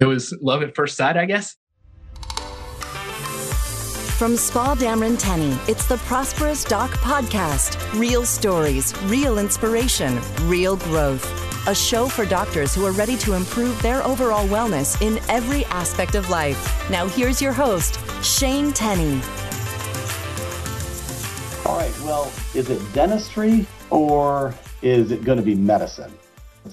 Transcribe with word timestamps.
it 0.00 0.06
was 0.06 0.36
love 0.42 0.62
at 0.62 0.74
first 0.74 0.96
sight, 0.96 1.16
I 1.16 1.24
guess. 1.24 1.56
From 4.18 4.32
Spaugh 4.32 4.76
Dameron 4.76 5.18
Tenny, 5.18 5.58
it's 5.68 5.86
the 5.86 5.98
Prosperous 5.98 6.64
Doc 6.64 6.90
Podcast. 6.90 7.76
Real 7.98 8.24
stories, 8.24 8.98
real 9.02 9.38
inspiration, 9.38 10.18
real 10.44 10.76
growth. 10.76 11.24
A 11.68 11.74
show 11.74 12.08
for 12.08 12.24
doctors 12.24 12.74
who 12.74 12.86
are 12.86 12.92
ready 12.92 13.16
to 13.18 13.34
improve 13.34 13.80
their 13.82 14.02
overall 14.04 14.46
wellness 14.48 15.00
in 15.02 15.18
every 15.28 15.66
aspect 15.66 16.14
of 16.14 16.30
life. 16.30 16.88
Now, 16.90 17.06
here's 17.06 17.42
your 17.42 17.52
host, 17.52 17.98
Shane 18.24 18.72
Tenny. 18.72 19.20
All 21.66 21.76
right, 21.76 21.92
well, 22.00 22.32
is 22.54 22.70
it 22.70 22.80
dentistry 22.94 23.66
or 23.90 24.54
is 24.80 25.10
it 25.10 25.24
going 25.24 25.38
to 25.38 25.44
be 25.44 25.54
medicine? 25.54 26.12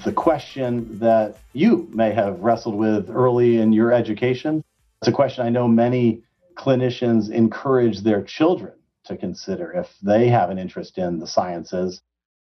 A 0.06 0.12
question 0.12 1.00
that 1.00 1.38
you 1.54 1.88
may 1.94 2.12
have 2.12 2.40
wrestled 2.40 2.76
with 2.76 3.10
early 3.10 3.60
in 3.60 3.72
your 3.72 3.94
education. 3.94 4.64
It's 5.02 5.08
a 5.08 5.14
question 5.14 5.46
I 5.46 5.50
know 5.50 5.68
many 5.68 6.24
clinicians 6.56 7.30
encourage 7.30 8.02
their 8.02 8.22
children 8.22 8.74
to 9.06 9.16
consider 9.16 9.72
if 9.72 9.96
they 10.02 10.28
have 10.30 10.50
an 10.50 10.58
interest 10.58 10.98
in 10.98 11.20
the 11.20 11.28
sciences. 11.28 12.02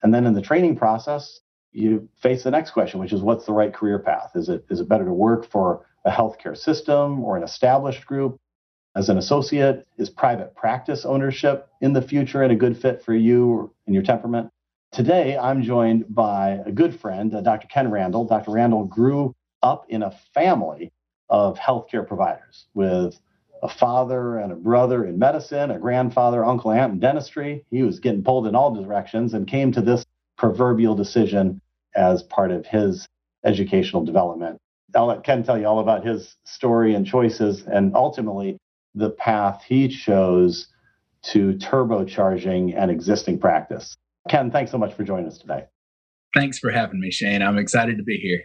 And 0.04 0.14
then 0.14 0.26
in 0.26 0.34
the 0.34 0.42
training 0.42 0.78
process, 0.78 1.42
you 1.72 2.08
face 2.22 2.44
the 2.44 2.52
next 2.52 2.72
question, 2.72 3.00
which 3.00 3.12
is 3.12 3.22
what's 3.22 3.46
the 3.46 3.54
right 3.54 3.74
career 3.74 4.00
path? 4.00 4.32
Is 4.36 4.48
it 4.48 4.66
is 4.70 4.80
it 4.80 4.88
better 4.88 5.06
to 5.06 5.14
work 5.14 5.50
for 5.50 5.86
a 6.06 6.12
healthcare 6.12 6.56
system 6.56 7.24
or 7.24 7.36
an 7.36 7.44
established 7.44 8.06
group 8.06 8.40
as 8.96 9.10
an 9.10 9.18
associate? 9.18 9.88
Is 9.98 10.10
private 10.10 10.56
practice 10.56 11.04
ownership 11.04 11.68
in 11.82 11.94
the 11.94 12.02
future 12.02 12.44
and 12.44 12.52
a 12.52 12.56
good 12.56 12.78
fit 12.78 13.04
for 13.04 13.14
you 13.14 13.74
and 13.86 13.94
your 13.94 14.04
temperament? 14.04 14.50
Today, 14.94 15.36
I'm 15.36 15.64
joined 15.64 16.14
by 16.14 16.62
a 16.68 16.72
good 16.72 17.00
friend, 17.00 17.34
uh, 17.34 17.42
Dr. 17.42 17.68
Ken 17.68 17.90
Randall. 17.90 18.26
Dr. 18.26 18.52
Randall 18.52 18.86
grew 18.86 19.34
up 19.64 19.86
in 19.90 20.04
a 20.04 20.12
family 20.36 20.92
of 21.30 21.58
healthcare 21.58 22.08
providers 22.08 22.68
with 22.76 23.20
a 23.64 23.68
father 23.68 24.38
and 24.38 24.52
a 24.52 24.56
brother 24.56 25.04
in 25.06 25.18
medicine, 25.18 25.72
a 25.72 25.80
grandfather, 25.80 26.46
uncle, 26.46 26.70
aunt 26.70 26.94
in 26.94 27.00
dentistry. 27.00 27.66
He 27.72 27.82
was 27.82 28.00
getting 28.00 28.24
pulled 28.24 28.46
in 28.46 28.54
all 28.54 28.72
directions 28.72 29.34
and 29.34 29.48
came 29.48 29.72
to 29.72 29.82
this 29.82 30.06
proverbial 30.38 30.94
decision 30.94 31.60
as 31.96 32.22
part 32.22 32.52
of 32.52 32.68
his 32.68 33.08
educational 33.44 34.06
development. 34.06 34.60
I'll 34.94 35.08
let 35.08 35.24
Ken 35.24 35.42
tell 35.42 35.58
you 35.58 35.66
all 35.66 35.80
about 35.80 36.06
his 36.06 36.36
story 36.44 36.94
and 36.94 37.04
choices 37.04 37.64
and 37.66 37.96
ultimately 37.96 38.60
the 38.94 39.10
path 39.10 39.64
he 39.68 39.88
chose 39.88 40.68
to 41.24 41.54
turbocharging 41.54 42.78
an 42.78 42.92
existing 42.92 43.40
practice. 43.40 43.96
Ken, 44.30 44.52
thanks 44.52 44.72
so 44.72 44.78
much 44.78 44.94
for 44.94 45.04
joining 45.04 45.28
us 45.28 45.38
today. 45.38 45.66
Thanks 46.36 46.58
for 46.58 46.72
having 46.72 47.00
me, 47.00 47.12
Shane. 47.12 47.42
I'm 47.42 47.58
excited 47.58 47.98
to 47.98 48.04
be 48.04 48.18
here. 48.18 48.42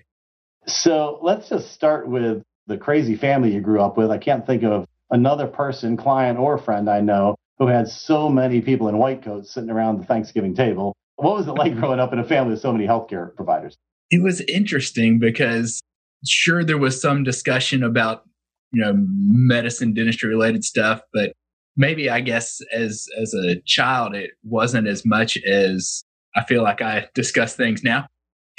So 0.66 1.18
let's 1.22 1.48
just 1.48 1.72
start 1.72 2.08
with 2.08 2.42
the 2.66 2.76
crazy 2.76 3.16
family 3.16 3.54
you 3.54 3.60
grew 3.60 3.80
up 3.80 3.96
with. 3.96 4.10
I 4.10 4.18
can't 4.18 4.46
think 4.46 4.62
of 4.62 4.86
another 5.10 5.46
person, 5.46 5.96
client, 5.96 6.38
or 6.38 6.58
friend 6.58 6.90
I 6.90 7.00
know 7.00 7.36
who 7.58 7.66
had 7.66 7.88
so 7.88 8.28
many 8.28 8.60
people 8.60 8.88
in 8.88 8.98
white 8.98 9.22
coats 9.22 9.52
sitting 9.52 9.70
around 9.70 10.00
the 10.00 10.06
Thanksgiving 10.06 10.54
table. 10.54 10.94
What 11.16 11.36
was 11.36 11.48
it 11.48 11.52
like 11.52 11.72
mm-hmm. 11.72 11.80
growing 11.80 12.00
up 12.00 12.12
in 12.12 12.18
a 12.18 12.24
family 12.24 12.52
with 12.52 12.60
so 12.60 12.72
many 12.72 12.86
healthcare 12.86 13.34
providers? 13.34 13.76
It 14.10 14.22
was 14.22 14.40
interesting 14.42 15.18
because 15.18 15.80
sure 16.26 16.64
there 16.64 16.78
was 16.78 17.00
some 17.00 17.24
discussion 17.24 17.82
about 17.82 18.24
you 18.72 18.82
know 18.82 18.92
medicine 18.96 19.94
dentistry 19.94 20.28
related 20.28 20.64
stuff 20.64 21.00
but 21.12 21.32
maybe 21.78 22.10
I 22.10 22.20
guess 22.20 22.58
as 22.74 23.06
as 23.18 23.32
a 23.32 23.60
child 23.64 24.14
it 24.14 24.32
wasn't 24.42 24.88
as 24.88 25.06
much 25.06 25.38
as 25.44 26.04
I 26.36 26.44
feel 26.44 26.62
like 26.62 26.82
I 26.82 27.06
discuss 27.14 27.56
things 27.56 27.82
now. 27.82 28.06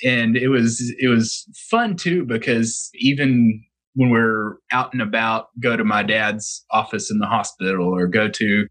And 0.03 0.35
it 0.35 0.47
was 0.47 0.91
it 0.97 1.09
was 1.09 1.45
fun 1.69 1.95
too 1.95 2.25
because 2.25 2.89
even 2.95 3.63
when 3.95 4.09
we're 4.09 4.55
out 4.71 4.93
and 4.93 5.01
about, 5.01 5.47
go 5.59 5.75
to 5.75 5.83
my 5.83 6.03
dad's 6.03 6.65
office 6.71 7.11
in 7.11 7.19
the 7.19 7.27
hospital 7.27 7.93
or 7.93 8.07
go 8.07 8.29
to 8.29 8.67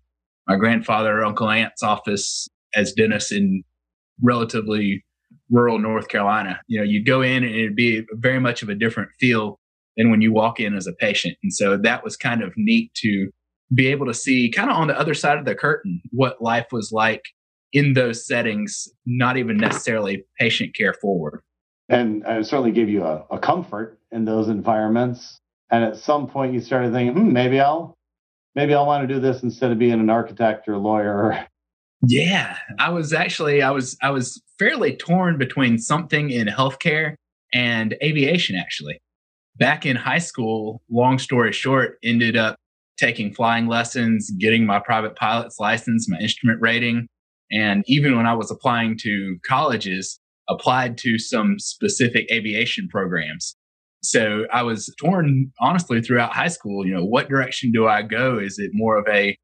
my 0.47 0.57
grandfather 0.57 1.19
or 1.19 1.25
uncle 1.25 1.51
aunt's 1.51 1.83
office 1.83 2.49
as 2.75 2.93
dentist 2.93 3.31
in 3.31 3.63
relatively 4.23 5.05
rural 5.51 5.79
North 5.79 6.09
Carolina. 6.09 6.61
You 6.67 6.79
know, 6.79 6.85
you 6.85 7.05
go 7.05 7.21
in 7.21 7.45
and 7.45 7.55
it'd 7.55 7.77
be 7.77 8.07
very 8.13 8.41
much 8.41 8.63
of 8.63 8.71
a 8.71 8.75
different 8.75 9.11
feel 9.21 9.59
than 9.97 10.11
when 10.11 10.23
you 10.23 10.33
walk 10.33 10.61
in 10.61 10.75
as 10.75 10.87
a 10.87 10.93
patient. 10.95 11.37
And 11.43 11.53
so 11.53 11.77
that 11.77 12.05
was 12.05 12.17
kind 12.17 12.43
of 12.43 12.53
neat 12.57 12.93
to 12.95 13.31
be 13.75 13.89
able 13.89 14.07
to 14.07 14.15
see 14.15 14.51
kind 14.51 14.71
of 14.71 14.77
on 14.77 14.89
the 14.89 14.99
other 14.99 15.15
side 15.15 15.39
of 15.39 15.45
the 15.45 15.55
curtain 15.55 16.01
what 16.11 16.43
life 16.43 16.67
was 16.73 16.91
like 16.93 17.23
in 17.73 17.93
those 17.93 18.27
settings, 18.27 18.89
not 19.07 19.37
even 19.37 19.57
necessarily 19.57 20.25
patient 20.39 20.75
care 20.75 20.95
forward. 20.95 21.43
And 21.89 22.23
it 22.27 22.47
certainly 22.47 22.73
gave 22.73 22.89
you 22.89 23.05
a, 23.05 23.25
a 23.31 23.39
comfort 23.39 23.99
in 24.11 24.25
those 24.25 24.49
environments. 24.49 25.41
And 25.71 25.85
at 25.85 25.97
some 25.97 26.27
point, 26.27 26.55
you 26.55 26.61
started 26.61 26.93
thinking, 26.93 27.15
hmm, 27.15 27.33
maybe 27.33 27.61
I'll 27.61 27.97
maybe 28.55 28.75
I'll 28.75 28.87
want 28.87 29.07
to 29.07 29.15
do 29.15 29.21
this 29.21 29.43
instead 29.43 29.71
of 29.71 29.79
being 29.79 29.93
an 29.93 30.11
architect 30.11 30.69
or 30.69 30.75
a 30.75 30.79
lawyer. 30.79 31.47
Yeah, 32.03 32.57
I 32.79 32.91
was 32.91 33.13
actually 33.13 33.61
I 33.61 33.71
was 33.71 33.97
I 34.03 34.11
was 34.11 34.41
fairly 34.59 34.97
torn 34.97 35.37
between 35.37 35.79
something 35.79 36.31
in 36.31 36.47
healthcare 36.47 37.17
and 37.53 37.97
aviation. 38.03 38.57
Actually, 38.57 39.01
back 39.57 39.85
in 39.85 39.97
high 39.97 40.19
school, 40.19 40.83
long 40.91 41.19
story 41.19 41.53
short, 41.53 41.99
ended 42.05 42.37
up 42.37 42.57
taking 42.99 43.33
flying 43.33 43.67
lessons, 43.67 44.31
getting 44.39 44.67
my 44.67 44.79
private 44.79 45.17
pilot's 45.17 45.59
license, 45.59 46.09
my 46.09 46.19
instrument 46.19 46.61
rating. 46.61 47.07
And 47.51 47.85
even 47.87 48.17
when 48.17 48.27
I 48.27 48.35
was 48.35 48.51
applying 48.51 48.99
to 49.03 49.37
colleges, 49.47 50.21
applied 50.49 50.99
to 50.99 51.19
some 51.19 51.59
specific 51.59 52.31
aviation 52.31 52.89
programs. 52.89 53.55
So 54.03 54.47
I 54.53 54.63
was 54.63 54.95
torn, 55.01 55.53
honestly, 55.61 56.01
throughout 56.01 56.33
high 56.33 56.49
school. 56.49 56.87
You 56.87 56.95
know, 56.95 57.05
what 57.05 57.29
direction 57.29 57.73
do 57.73 57.87
I 57.87 58.03
go? 58.03 58.39
Is 58.39 58.59
it 58.59 58.71
more 58.73 58.97
of 58.97 59.07
a 59.09 59.37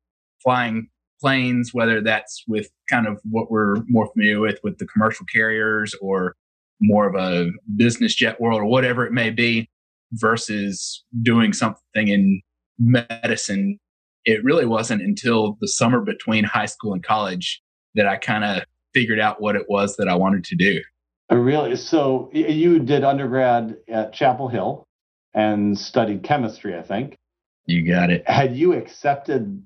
flying 0.42 0.88
planes, 1.20 1.70
whether 1.72 2.00
that's 2.00 2.42
with 2.46 2.68
kind 2.90 3.06
of 3.06 3.20
what 3.24 3.50
we're 3.50 3.76
more 3.88 4.10
familiar 4.12 4.40
with 4.40 4.58
with 4.62 4.78
the 4.78 4.86
commercial 4.86 5.26
carriers 5.32 5.94
or 6.00 6.34
more 6.80 7.08
of 7.08 7.14
a 7.14 7.50
business 7.76 8.14
jet 8.14 8.40
world 8.40 8.60
or 8.60 8.66
whatever 8.66 9.06
it 9.06 9.12
may 9.12 9.30
be, 9.30 9.68
versus 10.12 11.02
doing 11.22 11.52
something 11.52 12.08
in 12.08 12.40
medicine, 12.78 13.78
it 14.24 14.42
really 14.44 14.66
wasn't 14.66 15.02
until 15.02 15.56
the 15.60 15.68
summer 15.68 16.00
between 16.00 16.44
high 16.44 16.66
school 16.66 16.92
and 16.92 17.02
college 17.02 17.62
that 17.94 18.06
I 18.06 18.16
kind 18.16 18.44
of 18.44 18.64
figured 18.92 19.20
out 19.20 19.40
what 19.40 19.56
it 19.56 19.66
was 19.68 19.96
that 19.96 20.08
I 20.08 20.14
wanted 20.14 20.44
to 20.44 20.56
do. 20.56 20.80
Oh, 21.30 21.36
really? 21.36 21.76
So 21.76 22.30
you 22.32 22.78
did 22.78 23.04
undergrad 23.04 23.76
at 23.88 24.12
Chapel 24.12 24.48
Hill 24.48 24.84
and 25.32 25.78
studied 25.78 26.22
chemistry, 26.22 26.76
I 26.76 26.82
think. 26.82 27.16
You 27.66 27.86
got 27.86 28.10
it. 28.10 28.28
Had 28.28 28.56
you 28.56 28.74
accepted 28.74 29.62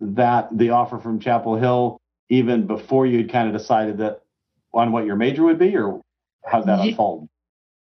that 0.00 0.48
the 0.56 0.70
offer 0.70 0.98
from 0.98 1.20
Chapel 1.20 1.56
Hill 1.56 2.00
even 2.28 2.66
before 2.66 3.06
you'd 3.06 3.30
kind 3.30 3.48
of 3.48 3.54
decided 3.56 3.98
that 3.98 4.22
on 4.74 4.92
what 4.92 5.06
your 5.06 5.16
major 5.16 5.44
would 5.44 5.58
be, 5.58 5.76
or 5.76 6.02
how 6.44 6.60
that 6.62 6.80
unfold? 6.80 7.28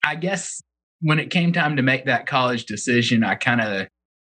I 0.03 0.15
guess 0.15 0.61
when 1.01 1.19
it 1.19 1.29
came 1.29 1.51
time 1.53 1.75
to 1.75 1.81
make 1.83 2.05
that 2.05 2.25
college 2.25 2.65
decision, 2.65 3.23
I 3.23 3.35
kind 3.35 3.61
of 3.61 3.87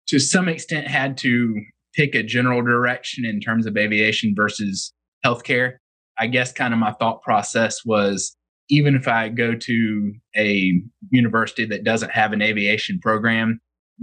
to 0.07 0.19
some 0.19 0.47
extent 0.47 0.87
had 0.87 1.17
to 1.19 1.55
pick 1.93 2.15
a 2.15 2.23
general 2.23 2.61
direction 2.61 3.25
in 3.25 3.39
terms 3.39 3.65
of 3.65 3.77
aviation 3.77 4.33
versus 4.35 4.93
healthcare. 5.25 5.73
I 6.17 6.27
guess 6.27 6.51
kind 6.51 6.73
of 6.73 6.79
my 6.79 6.93
thought 6.93 7.21
process 7.21 7.83
was 7.85 8.35
even 8.69 8.95
if 8.95 9.07
I 9.07 9.29
go 9.29 9.53
to 9.53 10.13
a 10.37 10.81
university 11.09 11.65
that 11.65 11.83
doesn't 11.83 12.11
have 12.11 12.31
an 12.31 12.41
aviation 12.41 12.99
program, 12.99 13.59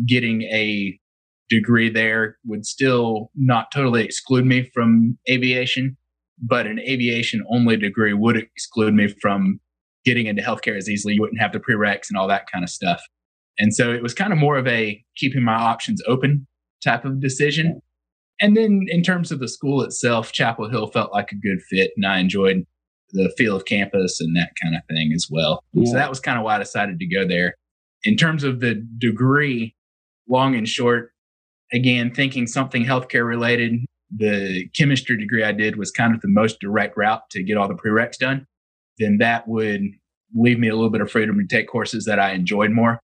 getting 0.07 0.43
a 0.43 0.99
degree 1.49 1.89
there 1.89 2.37
would 2.45 2.67
still 2.67 3.31
not 3.35 3.73
totally 3.73 4.05
exclude 4.05 4.45
me 4.45 4.71
from 4.75 5.19
aviation, 5.31 5.97
but 6.39 6.67
an 6.67 6.79
aviation 6.81 7.45
only 7.51 7.77
degree 7.77 8.13
would 8.13 8.37
exclude 8.37 8.95
me 8.95 9.09
from 9.23 9.59
getting 10.05 10.27
into 10.27 10.43
healthcare 10.43 10.77
as 10.77 10.89
easily. 10.89 11.15
You 11.15 11.23
wouldn't 11.23 11.41
have 11.41 11.53
the 11.53 11.61
prereqs 11.61 12.09
and 12.11 12.19
all 12.19 12.29
that 12.29 12.51
kind 12.51 12.63
of 12.63 12.71
stuff. 12.71 13.03
And 13.59 13.75
so 13.75 13.93
it 13.93 14.03
was 14.03 14.15
kind 14.15 14.33
of 14.33 14.39
more 14.39 14.57
of 14.57 14.67
a 14.67 15.03
keeping 15.17 15.43
my 15.43 15.55
options 15.55 16.01
open 16.07 16.47
type 16.83 17.05
of 17.05 17.21
decision. 17.21 17.81
And 18.41 18.57
then 18.57 18.87
in 18.89 19.03
terms 19.03 19.33
of 19.33 19.41
the 19.41 19.49
school 19.49 19.83
itself, 19.83 20.33
Chapel 20.33 20.69
Hill 20.69 20.87
felt 20.89 21.13
like 21.13 21.33
a 21.33 21.37
good 21.37 21.61
fit 21.63 21.91
and 21.97 22.07
I 22.07 22.19
enjoyed 22.19 22.65
the 23.11 23.33
feel 23.37 23.57
of 23.57 23.65
campus 23.65 24.21
and 24.21 24.37
that 24.37 24.53
kind 24.63 24.77
of 24.77 24.83
thing 24.89 25.13
as 25.15 25.27
well. 25.31 25.65
Yeah. 25.73 25.87
So 25.87 25.95
that 25.95 26.11
was 26.11 26.21
kind 26.21 26.39
of 26.39 26.45
why 26.45 26.57
I 26.57 26.59
decided 26.59 26.99
to 27.01 27.07
go 27.07 27.27
there. 27.27 27.55
In 28.05 28.17
terms 28.17 28.45
of 28.45 28.61
the 28.61 28.75
degree, 28.99 29.75
long 30.29 30.55
and 30.55 30.69
short, 30.69 31.13
again, 31.73 32.15
thinking 32.15 32.47
something 32.47 32.85
healthcare 32.85 33.27
related, 33.27 33.81
the 34.15 34.69
chemistry 34.77 35.19
degree 35.19 35.43
I 35.43 35.53
did 35.53 35.77
was 35.77 35.91
kind 35.91 36.15
of 36.15 36.21
the 36.21 36.29
most 36.29 36.61
direct 36.61 36.97
route 36.97 37.29
to 37.31 37.43
get 37.43 37.57
all 37.57 37.67
the 37.67 37.75
prereqs 37.75 38.19
done. 38.19 38.47
Then 38.99 39.19
that 39.19 39.49
would 39.49 39.83
leave 40.35 40.59
me 40.59 40.69
a 40.69 40.75
little 40.75 40.91
bit 40.91 41.01
of 41.01 41.11
freedom 41.11 41.39
to 41.39 41.47
take 41.47 41.67
courses 41.67 42.05
that 42.05 42.21
I 42.21 42.33
enjoyed 42.33 42.71
more 42.71 43.01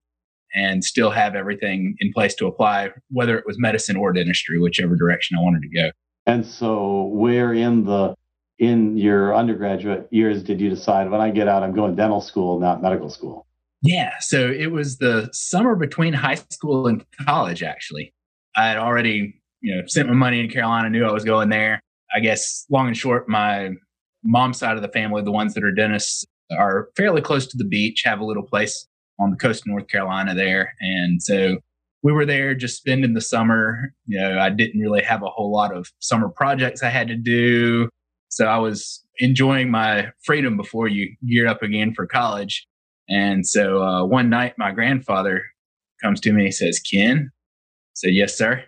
and 0.53 0.83
still 0.83 1.11
have 1.11 1.35
everything 1.35 1.95
in 1.99 2.11
place 2.13 2.35
to 2.35 2.47
apply, 2.47 2.91
whether 3.09 3.37
it 3.37 3.45
was 3.45 3.57
medicine 3.59 3.95
or 3.95 4.13
dentistry, 4.13 4.59
whichever 4.59 4.95
direction 4.95 5.37
I 5.37 5.41
wanted 5.41 5.61
to 5.63 5.69
go. 5.69 5.91
And 6.25 6.45
so, 6.45 7.05
where 7.05 7.53
in 7.53 7.85
the 7.85 8.15
in 8.57 8.97
your 8.97 9.35
undergraduate 9.35 10.07
years 10.11 10.41
did 10.41 10.61
you 10.61 10.69
decide 10.69 11.11
when 11.11 11.21
I 11.21 11.29
get 11.29 11.47
out, 11.47 11.63
I'm 11.63 11.73
going 11.73 11.95
dental 11.95 12.21
school, 12.21 12.59
not 12.59 12.81
medical 12.81 13.09
school? 13.09 13.45
Yeah. 13.81 14.13
So 14.21 14.49
it 14.49 14.71
was 14.71 14.97
the 14.97 15.29
summer 15.33 15.75
between 15.75 16.13
high 16.13 16.35
school 16.35 16.87
and 16.87 17.05
college, 17.25 17.61
actually. 17.61 18.13
I 18.55 18.67
had 18.67 18.77
already, 18.77 19.39
you 19.61 19.75
know, 19.75 19.81
sent 19.87 20.07
my 20.07 20.15
money 20.15 20.39
in 20.39 20.49
Carolina, 20.49 20.89
knew 20.89 21.05
I 21.05 21.11
was 21.11 21.25
going 21.25 21.49
there. 21.49 21.81
I 22.15 22.19
guess 22.21 22.65
long 22.69 22.87
and 22.87 22.97
short, 22.97 23.27
my 23.27 23.71
mom's 24.23 24.57
side 24.57 24.77
of 24.77 24.81
the 24.81 24.87
family, 24.89 25.21
the 25.21 25.31
ones 25.31 25.53
that 25.53 25.63
are 25.63 25.71
dentists, 25.71 26.25
are 26.57 26.89
fairly 26.95 27.21
close 27.21 27.47
to 27.47 27.57
the 27.57 27.65
beach, 27.65 28.03
have 28.05 28.19
a 28.19 28.25
little 28.25 28.43
place 28.43 28.87
on 29.19 29.31
the 29.31 29.37
coast 29.37 29.61
of 29.63 29.67
North 29.67 29.87
Carolina 29.87 30.33
there. 30.33 30.73
And 30.79 31.21
so 31.21 31.57
we 32.03 32.11
were 32.11 32.25
there 32.25 32.53
just 32.53 32.77
spending 32.77 33.13
the 33.13 33.21
summer. 33.21 33.93
You 34.05 34.19
know, 34.19 34.39
I 34.39 34.49
didn't 34.49 34.79
really 34.79 35.01
have 35.03 35.23
a 35.23 35.29
whole 35.29 35.51
lot 35.51 35.75
of 35.75 35.87
summer 35.99 36.29
projects 36.29 36.83
I 36.83 36.89
had 36.89 37.07
to 37.07 37.15
do. 37.15 37.89
So 38.29 38.45
I 38.45 38.57
was 38.57 39.03
enjoying 39.19 39.71
my 39.71 40.11
freedom 40.23 40.57
before 40.57 40.87
you 40.87 41.15
gear 41.27 41.47
up 41.47 41.63
again 41.63 41.93
for 41.93 42.05
college. 42.05 42.67
And 43.09 43.47
so 43.47 43.81
uh, 43.81 44.05
one 44.05 44.29
night, 44.29 44.53
my 44.57 44.71
grandfather 44.71 45.43
comes 46.03 46.19
to 46.21 46.33
me 46.33 46.45
and 46.45 46.53
says, 46.53 46.79
Ken, 46.79 47.31
I 47.31 47.93
said, 47.93 48.13
Yes, 48.13 48.37
sir. 48.37 48.63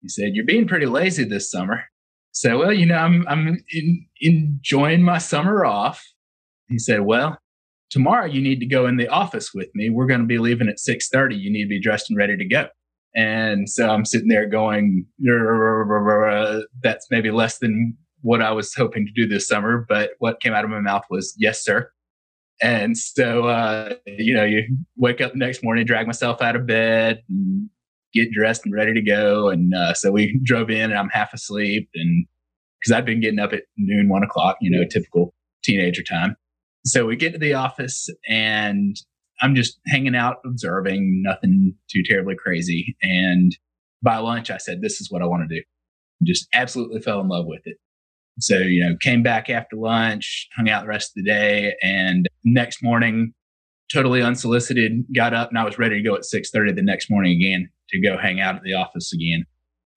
He 0.00 0.08
said, 0.08 0.34
You're 0.34 0.44
being 0.44 0.66
pretty 0.66 0.86
lazy 0.86 1.24
this 1.24 1.50
summer. 1.50 1.84
So, 2.32 2.58
well, 2.58 2.72
you 2.72 2.86
know, 2.86 2.96
I'm, 2.96 3.26
I'm 3.28 3.58
in, 3.70 4.06
enjoying 4.20 5.02
my 5.02 5.18
summer 5.18 5.64
off. 5.64 6.04
He 6.68 6.78
said, 6.78 7.02
Well, 7.02 7.38
tomorrow 7.92 8.24
you 8.26 8.40
need 8.40 8.58
to 8.58 8.66
go 8.66 8.86
in 8.86 8.96
the 8.96 9.08
office 9.08 9.52
with 9.54 9.68
me. 9.74 9.90
We're 9.90 10.06
going 10.06 10.20
to 10.20 10.26
be 10.26 10.38
leaving 10.38 10.68
at 10.68 10.78
6:30. 10.78 11.38
You 11.38 11.52
need 11.52 11.64
to 11.64 11.68
be 11.68 11.80
dressed 11.80 12.10
and 12.10 12.16
ready 12.16 12.36
to 12.36 12.44
go. 12.44 12.66
And 13.14 13.68
so 13.68 13.90
I'm 13.90 14.06
sitting 14.06 14.28
there 14.28 14.46
going, 14.48 15.04
that's 16.82 17.06
maybe 17.10 17.30
less 17.30 17.58
than 17.58 17.96
what 18.22 18.40
I 18.40 18.52
was 18.52 18.74
hoping 18.74 19.04
to 19.06 19.12
do 19.12 19.28
this 19.28 19.46
summer. 19.46 19.84
But 19.86 20.12
what 20.18 20.40
came 20.40 20.54
out 20.54 20.64
of 20.64 20.70
my 20.70 20.80
mouth 20.80 21.02
was, 21.10 21.34
yes, 21.36 21.62
sir. 21.62 21.90
And 22.62 22.96
so, 22.96 23.48
uh, 23.48 23.96
you 24.06 24.32
know, 24.32 24.44
you 24.44 24.64
wake 24.96 25.20
up 25.20 25.32
the 25.32 25.38
next 25.38 25.62
morning, 25.62 25.84
drag 25.84 26.06
myself 26.06 26.40
out 26.40 26.56
of 26.56 26.66
bed, 26.66 27.22
get 28.14 28.30
dressed 28.30 28.64
and 28.64 28.74
ready 28.74 28.94
to 28.94 29.02
go. 29.02 29.50
And 29.50 29.74
uh, 29.74 29.92
so 29.92 30.10
we 30.10 30.40
drove 30.42 30.70
in, 30.70 30.90
and 30.90 30.98
I'm 30.98 31.08
half 31.10 31.34
asleep, 31.34 31.90
and 31.94 32.26
because 32.80 32.92
I'd 32.92 33.04
been 33.04 33.20
getting 33.20 33.38
up 33.40 33.52
at 33.52 33.64
noon, 33.76 34.08
one 34.08 34.22
o'clock, 34.22 34.56
you 34.60 34.70
know, 34.70 34.84
typical 34.88 35.34
teenager 35.62 36.02
time. 36.02 36.36
So 36.84 37.06
we 37.06 37.16
get 37.16 37.32
to 37.32 37.38
the 37.38 37.54
office, 37.54 38.08
and 38.28 38.96
I'm 39.40 39.54
just 39.54 39.78
hanging 39.86 40.16
out, 40.16 40.36
observing, 40.44 41.22
nothing 41.24 41.74
too 41.90 42.02
terribly 42.04 42.34
crazy. 42.34 42.96
And 43.02 43.56
by 44.02 44.18
lunch, 44.18 44.50
I 44.50 44.56
said, 44.56 44.80
"This 44.80 45.00
is 45.00 45.10
what 45.10 45.22
I 45.22 45.26
want 45.26 45.48
to 45.48 45.56
do." 45.56 45.62
Just 46.24 46.48
absolutely 46.52 47.00
fell 47.00 47.20
in 47.20 47.28
love 47.28 47.46
with 47.46 47.62
it. 47.66 47.76
So, 48.40 48.58
you 48.58 48.84
know, 48.84 48.96
came 49.00 49.22
back 49.22 49.50
after 49.50 49.76
lunch, 49.76 50.48
hung 50.56 50.68
out 50.68 50.82
the 50.82 50.88
rest 50.88 51.10
of 51.10 51.22
the 51.22 51.30
day, 51.30 51.74
and 51.82 52.26
next 52.44 52.82
morning, 52.82 53.34
totally 53.92 54.22
unsolicited, 54.22 55.04
got 55.14 55.34
up 55.34 55.50
and 55.50 55.58
I 55.58 55.64
was 55.64 55.78
ready 55.78 55.96
to 55.96 56.02
go 56.02 56.14
at 56.14 56.24
6:30 56.24 56.72
the 56.72 56.82
next 56.82 57.10
morning 57.10 57.36
again 57.36 57.68
to 57.90 58.00
go 58.00 58.16
hang 58.16 58.40
out 58.40 58.56
at 58.56 58.62
the 58.62 58.72
office 58.72 59.12
again. 59.12 59.44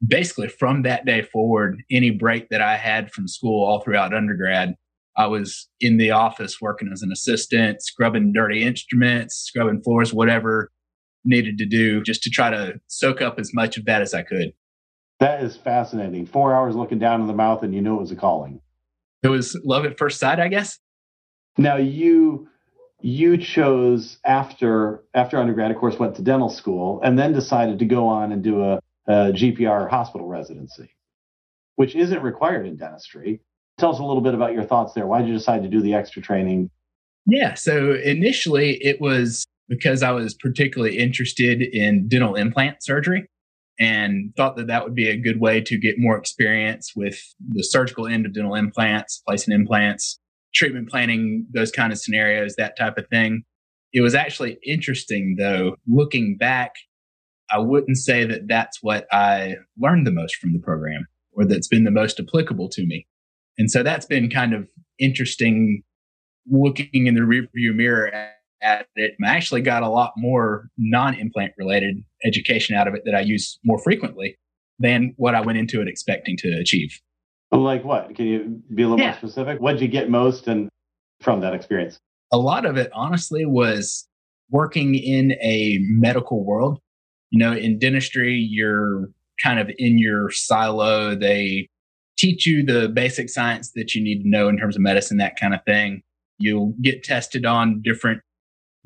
Basically, 0.06 0.50
from 0.50 0.82
that 0.82 1.06
day 1.06 1.22
forward, 1.22 1.82
any 1.90 2.12
break 2.12 2.50
that 2.50 2.62
I 2.62 2.76
had 2.78 3.12
from 3.12 3.28
school 3.28 3.64
all 3.66 3.80
throughout 3.80 4.14
undergrad, 4.14 4.76
I 5.18 5.28
was 5.28 5.70
in 5.80 5.98
the 5.98 6.12
office 6.12 6.60
working 6.60 6.90
as 6.92 7.02
an 7.02 7.12
assistant, 7.12 7.82
scrubbing 7.82 8.34
dirty 8.34 8.64
instruments, 8.64 9.36
scrubbing 9.36 9.82
floors, 9.82 10.14
whatever 10.14 10.72
needed 11.24 11.58
to 11.58 11.66
do 11.66 12.04
just 12.04 12.22
to 12.24 12.30
try 12.30 12.50
to 12.50 12.80
soak 12.88 13.22
up 13.22 13.40
as 13.40 13.52
much 13.54 13.78
of 13.78 13.86
that 13.86 14.02
as 14.02 14.14
I 14.14 14.24
could. 14.24 14.54
That 15.20 15.44
is 15.44 15.56
fascinating. 15.56 16.26
Four 16.26 16.54
hours 16.54 16.76
looking 16.76 17.00
down 17.00 17.22
in 17.22 17.28
the 17.28 17.34
mouth, 17.34 17.64
and 17.64 17.74
you 17.74 17.82
knew 17.82 17.96
it 17.96 18.02
was 18.02 18.12
a 18.12 18.16
calling. 18.16 18.62
It 19.24 19.30
was 19.30 19.60
love 19.64 19.86
at 19.86 19.98
first 19.98 20.20
sight, 20.20 20.40
I 20.40 20.50
guess. 20.50 20.78
Now 21.58 21.78
you 21.78 22.50
you 23.02 23.38
chose 23.38 24.18
after 24.26 25.04
after 25.14 25.38
undergrad, 25.38 25.72
of 25.72 25.78
course, 25.78 25.98
went 25.98 26.16
to 26.16 26.22
dental 26.22 26.50
school, 26.50 27.00
and 27.04 27.18
then 27.18 27.34
decided 27.34 27.80
to 27.80 27.86
go 27.86 28.08
on 28.08 28.32
and 28.34 28.44
do 28.44 28.62
a, 28.62 28.80
a 29.08 29.32
GPR 29.32 29.90
hospital 29.90 30.28
residency, 30.28 30.90
which 31.76 31.96
isn't 31.96 32.22
required 32.22 32.66
in 32.66 32.76
dentistry. 32.76 33.42
Tell 33.78 33.92
us 33.92 34.00
a 34.00 34.04
little 34.04 34.22
bit 34.22 34.34
about 34.34 34.54
your 34.54 34.64
thoughts 34.64 34.94
there. 34.94 35.06
Why 35.06 35.20
did 35.20 35.28
you 35.28 35.34
decide 35.34 35.64
to 35.64 35.70
do 35.70 35.82
the 35.82 35.94
extra 35.94 36.22
training? 36.22 36.70
Yeah, 37.26 37.56
so 37.56 37.94
initially 37.94 38.84
it 38.84 39.02
was 39.02 39.46
because 39.68 40.04
I 40.04 40.12
was 40.12 40.34
particularly 40.34 40.98
interested 40.98 41.62
in 41.62 42.08
dental 42.08 42.36
implant 42.36 42.84
surgery 42.84 43.28
and 43.80 44.34
thought 44.38 44.56
that 44.56 44.68
that 44.68 44.84
would 44.84 44.96
be 44.96 45.10
a 45.10 45.18
good 45.18 45.40
way 45.40 45.60
to 45.60 45.78
get 45.78 45.96
more 45.98 46.18
experience 46.18 46.94
with 46.96 47.20
the 47.50 47.64
surgical 47.64 48.08
end 48.08 48.26
of 48.26 48.34
dental 48.34 48.56
implants, 48.56 49.22
placing 49.28 49.54
implants, 49.54 50.20
treatment 50.54 50.90
planning, 50.90 51.46
those 51.54 51.72
kind 51.72 51.92
of 51.92 52.00
scenarios, 52.00 52.56
that 52.56 52.78
type 52.78 52.98
of 52.98 53.08
thing. 53.10 53.44
It 53.92 54.02
was 54.02 54.16
actually 54.16 54.58
interesting 54.64 55.36
though, 55.38 55.76
looking 55.88 56.38
back, 56.38 56.76
I 57.52 57.60
wouldn't 57.60 57.98
say 57.98 58.26
that 58.26 58.48
that's 58.48 58.82
what 58.82 59.08
I 59.12 59.56
learned 59.78 60.08
the 60.08 60.12
most 60.12 60.38
from 60.38 60.54
the 60.54 60.60
program 60.60 61.08
or 61.34 61.46
that's 61.46 61.68
been 61.68 61.84
the 61.84 61.92
most 61.92 62.20
applicable 62.20 62.70
to 62.70 62.86
me. 62.86 63.08
And 63.58 63.72
so 63.72 63.84
that's 63.84 64.06
been 64.06 64.30
kind 64.30 64.54
of 64.54 64.68
interesting 65.00 65.84
looking 66.50 67.08
in 67.08 67.16
the 67.16 67.22
rearview 67.22 67.76
mirror 67.76 68.08
at 68.62 68.88
it. 68.96 69.16
I 69.24 69.28
actually 69.28 69.62
got 69.62 69.84
a 69.84 69.90
lot 69.90 70.14
more 70.18 70.70
non-implant 70.78 71.54
related 71.58 72.04
education 72.24 72.76
out 72.76 72.88
of 72.88 72.94
it 72.96 73.04
that 73.06 73.16
I 73.16 73.22
use 73.22 73.60
more 73.64 73.80
frequently 73.80 74.38
than 74.80 75.14
what 75.18 75.36
I 75.36 75.42
went 75.42 75.58
into 75.58 75.82
it 75.82 75.88
expecting 75.88 76.38
to 76.38 76.50
achieve. 76.60 77.00
Like 77.52 77.84
what? 77.86 78.14
Can 78.16 78.26
you 78.26 78.62
be 78.74 78.84
a 78.84 78.88
little 78.88 79.00
yeah. 79.00 79.12
more 79.12 79.18
specific? 79.18 79.62
What 79.62 79.74
did 79.74 79.82
you 79.82 79.88
get 79.88 80.10
most 80.10 80.48
and 80.48 80.70
from 81.22 81.42
that 81.42 81.54
experience? 81.54 81.98
A 82.32 82.38
lot 82.38 82.66
of 82.66 82.76
it, 82.76 82.90
honestly, 82.94 83.46
was 83.46 84.08
working 84.50 84.96
in 84.96 85.34
a 85.42 85.78
medical 85.82 86.44
world. 86.44 86.80
You 87.30 87.40
know, 87.40 87.54
in 87.54 87.80
dentistry, 87.80 88.36
you're 88.36 89.10
kind 89.42 89.60
of 89.60 89.70
in 89.78 89.98
your 89.98 90.32
silo. 90.32 91.16
They 91.16 91.70
teach 92.18 92.46
you 92.46 92.64
the 92.66 92.90
basic 92.90 93.30
science 93.30 93.72
that 93.76 93.94
you 93.94 94.04
need 94.04 94.22
to 94.24 94.30
know 94.30 94.48
in 94.48 94.58
terms 94.58 94.76
of 94.76 94.82
medicine, 94.82 95.18
that 95.18 95.40
kind 95.40 95.54
of 95.54 95.62
thing. 95.66 96.02
You'll 96.38 96.74
get 96.82 97.04
tested 97.04 97.46
on 97.46 97.82
different 97.84 98.22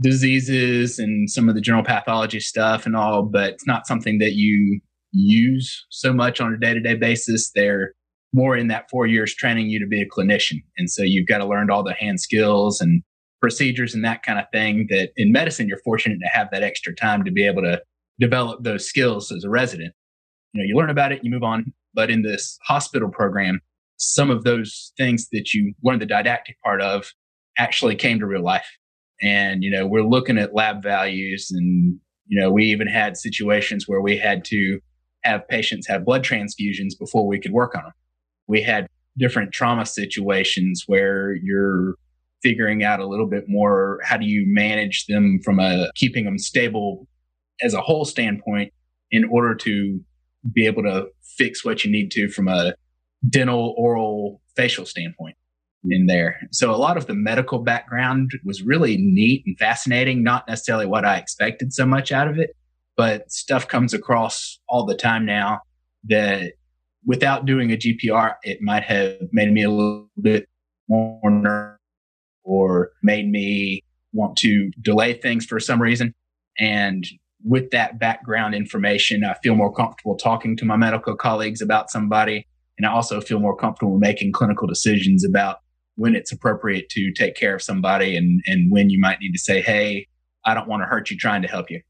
diseases 0.02 1.00
and 1.00 1.30
some 1.30 1.50
of 1.50 1.56
the 1.56 1.62
general 1.62 1.84
pathology 1.84 2.40
stuff 2.40 2.86
and 2.86 2.96
all, 2.96 3.24
but 3.24 3.54
it's 3.54 3.68
not 3.68 3.88
something 3.88 4.20
that 4.20 4.34
you 4.34 4.80
use 5.12 5.86
so 5.90 6.14
much 6.14 6.40
on 6.40 6.54
a 6.54 6.58
day 6.58 6.74
to 6.74 6.80
day 6.80 6.96
basis. 6.96 7.52
They're 7.54 7.94
more 8.34 8.56
in 8.56 8.68
that 8.68 8.90
four 8.90 9.08
years 9.08 9.34
training 9.34 9.70
you 9.70 9.80
to 9.80 9.88
be 9.88 10.02
a 10.02 10.08
clinician. 10.08 10.62
And 10.78 10.90
so 10.90 11.04
you've 11.04 11.28
got 11.28 11.40
to 11.40 11.48
learn 11.48 11.72
all 11.72 11.84
the 11.84 11.94
hand 11.94 12.20
skills 12.22 12.80
and 12.80 13.02
procedures 13.42 13.96
and 13.96 14.04
that 14.04 14.24
kind 14.24 14.38
of 14.38 14.46
thing 14.54 14.88
that 14.90 15.10
in 15.18 15.32
medicine, 15.32 15.68
you're 15.68 15.80
fortunate 15.84 16.20
to 16.20 16.30
have 16.32 16.50
that 16.52 16.64
extra 16.64 16.94
time 16.94 17.24
to 17.24 17.32
be 17.32 17.46
able 17.46 17.64
to 17.64 17.82
develop 18.20 18.64
those 18.64 18.88
skills 18.88 19.32
as 19.32 19.44
a 19.44 19.50
resident. 19.50 19.94
You 20.54 20.62
know, 20.62 20.68
you 20.68 20.76
learn 20.76 20.90
about 20.90 21.12
it, 21.12 21.24
you 21.24 21.32
move 21.32 21.44
on. 21.44 21.74
But 22.00 22.10
in 22.10 22.22
this 22.22 22.58
hospital 22.64 23.10
program, 23.10 23.60
some 23.98 24.30
of 24.30 24.46
those 24.46 24.94
things 24.96 25.28
that 25.34 25.54
you 25.54 25.74
learned 25.84 26.02
the 26.02 26.06
didactic 26.06 26.56
part 26.64 26.82
of 26.82 27.12
actually 27.58 27.98
came 27.98 28.20
to 28.20 28.26
real 28.26 28.42
life. 28.42 28.78
And, 29.22 29.66
you 29.66 29.70
know, 29.70 29.86
we're 29.86 30.08
looking 30.08 30.38
at 30.38 30.54
lab 30.56 30.82
values 30.82 31.52
and, 31.52 32.00
you 32.26 32.40
know, 32.40 32.52
we 32.52 32.64
even 32.68 32.88
had 32.88 33.18
situations 33.18 33.86
where 33.86 34.00
we 34.00 34.18
had 34.18 34.46
to 34.46 34.80
have 35.26 35.46
patients 35.50 35.90
have 35.90 36.06
blood 36.06 36.24
transfusions 36.24 36.98
before 36.98 37.28
we 37.28 37.38
could 37.38 37.52
work 37.52 37.76
on 37.76 37.84
them. 37.84 37.94
We 38.48 38.62
had 38.62 38.88
different 39.18 39.52
trauma 39.52 39.86
situations 39.86 40.86
where 40.88 41.36
you're 41.36 41.96
figuring 42.42 42.82
out 42.82 43.02
a 43.02 43.08
little 43.08 43.28
bit 43.28 43.44
more 43.50 44.00
how 44.06 44.16
do 44.16 44.26
you 44.26 44.46
manage 44.48 45.06
them 45.08 45.42
from 45.44 45.60
a 45.60 45.92
keeping 45.96 46.24
them 46.24 46.38
stable 46.38 47.10
as 47.62 47.74
a 47.74 47.82
whole 47.82 48.06
standpoint 48.06 48.72
in 49.12 49.26
order 49.26 49.54
to 49.54 50.00
be 50.54 50.66
able 50.66 50.84
to 50.84 51.08
fix 51.38 51.64
what 51.64 51.84
you 51.84 51.92
need 51.92 52.12
to 52.12 52.30
from 52.30 52.48
a 52.48 52.74
dental 53.30 53.74
oral 53.78 54.42
facial 54.56 54.86
standpoint 54.86 55.36
in 55.90 56.08
there. 56.08 56.40
So 56.52 56.74
a 56.74 56.78
lot 56.78 56.98
of 56.98 57.08
the 57.08 57.14
medical 57.14 57.60
background 57.60 58.32
was 58.44 58.62
really 58.62 58.98
neat 58.98 59.44
and 59.46 59.58
fascinating, 59.58 60.24
not 60.24 60.48
necessarily 60.48 60.86
what 60.86 61.06
I 61.06 61.18
expected 61.18 61.74
so 61.74 61.86
much 61.86 62.12
out 62.12 62.28
of 62.28 62.38
it, 62.38 62.56
but 62.98 63.32
stuff 63.32 63.68
comes 63.68 63.94
across 63.94 64.60
all 64.68 64.86
the 64.86 64.96
time 64.96 65.26
now 65.26 65.62
that 66.06 66.54
without 67.06 67.46
doing 67.46 67.72
a 67.72 67.78
GPR, 67.78 68.36
it 68.44 68.62
might 68.62 68.84
have 68.84 69.18
made 69.32 69.52
me 69.52 69.64
a 69.64 69.70
little 69.70 70.10
bit 70.22 70.48
more 70.88 71.32
nervous 71.32 71.80
or 72.44 72.92
made 73.04 73.30
me 73.30 73.84
want 74.12 74.38
to 74.38 74.72
delay 74.82 75.14
things 75.14 75.46
for 75.46 75.60
some 75.60 75.82
reason. 75.82 76.14
And 76.60 77.06
with 77.44 77.72
that 77.72 78.00
background 78.00 78.56
information, 78.56 79.24
I 79.24 79.36
feel 79.42 79.56
more 79.56 79.74
comfortable 79.74 80.18
talking 80.18 80.58
to 80.58 80.66
my 80.66 80.76
medical 80.76 81.16
colleagues 81.16 81.62
about 81.62 81.90
somebody. 81.90 82.46
And 82.78 82.86
I 82.86 82.92
also 82.92 83.22
feel 83.22 83.40
more 83.40 83.56
comfortable 83.56 83.98
making 83.98 84.32
clinical 84.32 84.68
decisions 84.68 85.26
about 85.26 85.58
when 85.96 86.16
it's 86.16 86.32
appropriate 86.32 86.90
to 86.90 87.12
take 87.14 87.36
care 87.36 87.56
of 87.56 87.62
somebody 87.62 88.16
and, 88.16 88.42
and 88.46 88.72
when 88.72 88.90
you 88.90 89.00
might 89.00 89.20
need 89.20 89.34
to 89.34 89.40
say, 89.40 89.62
Hey, 89.62 90.08
I 90.46 90.54
don't 90.54 90.68
want 90.68 90.82
to 90.84 90.88
hurt 90.88 91.10
you 91.12 91.18
trying 91.18 91.42
to 91.42 91.48
help 91.48 91.70
you. 91.70 91.82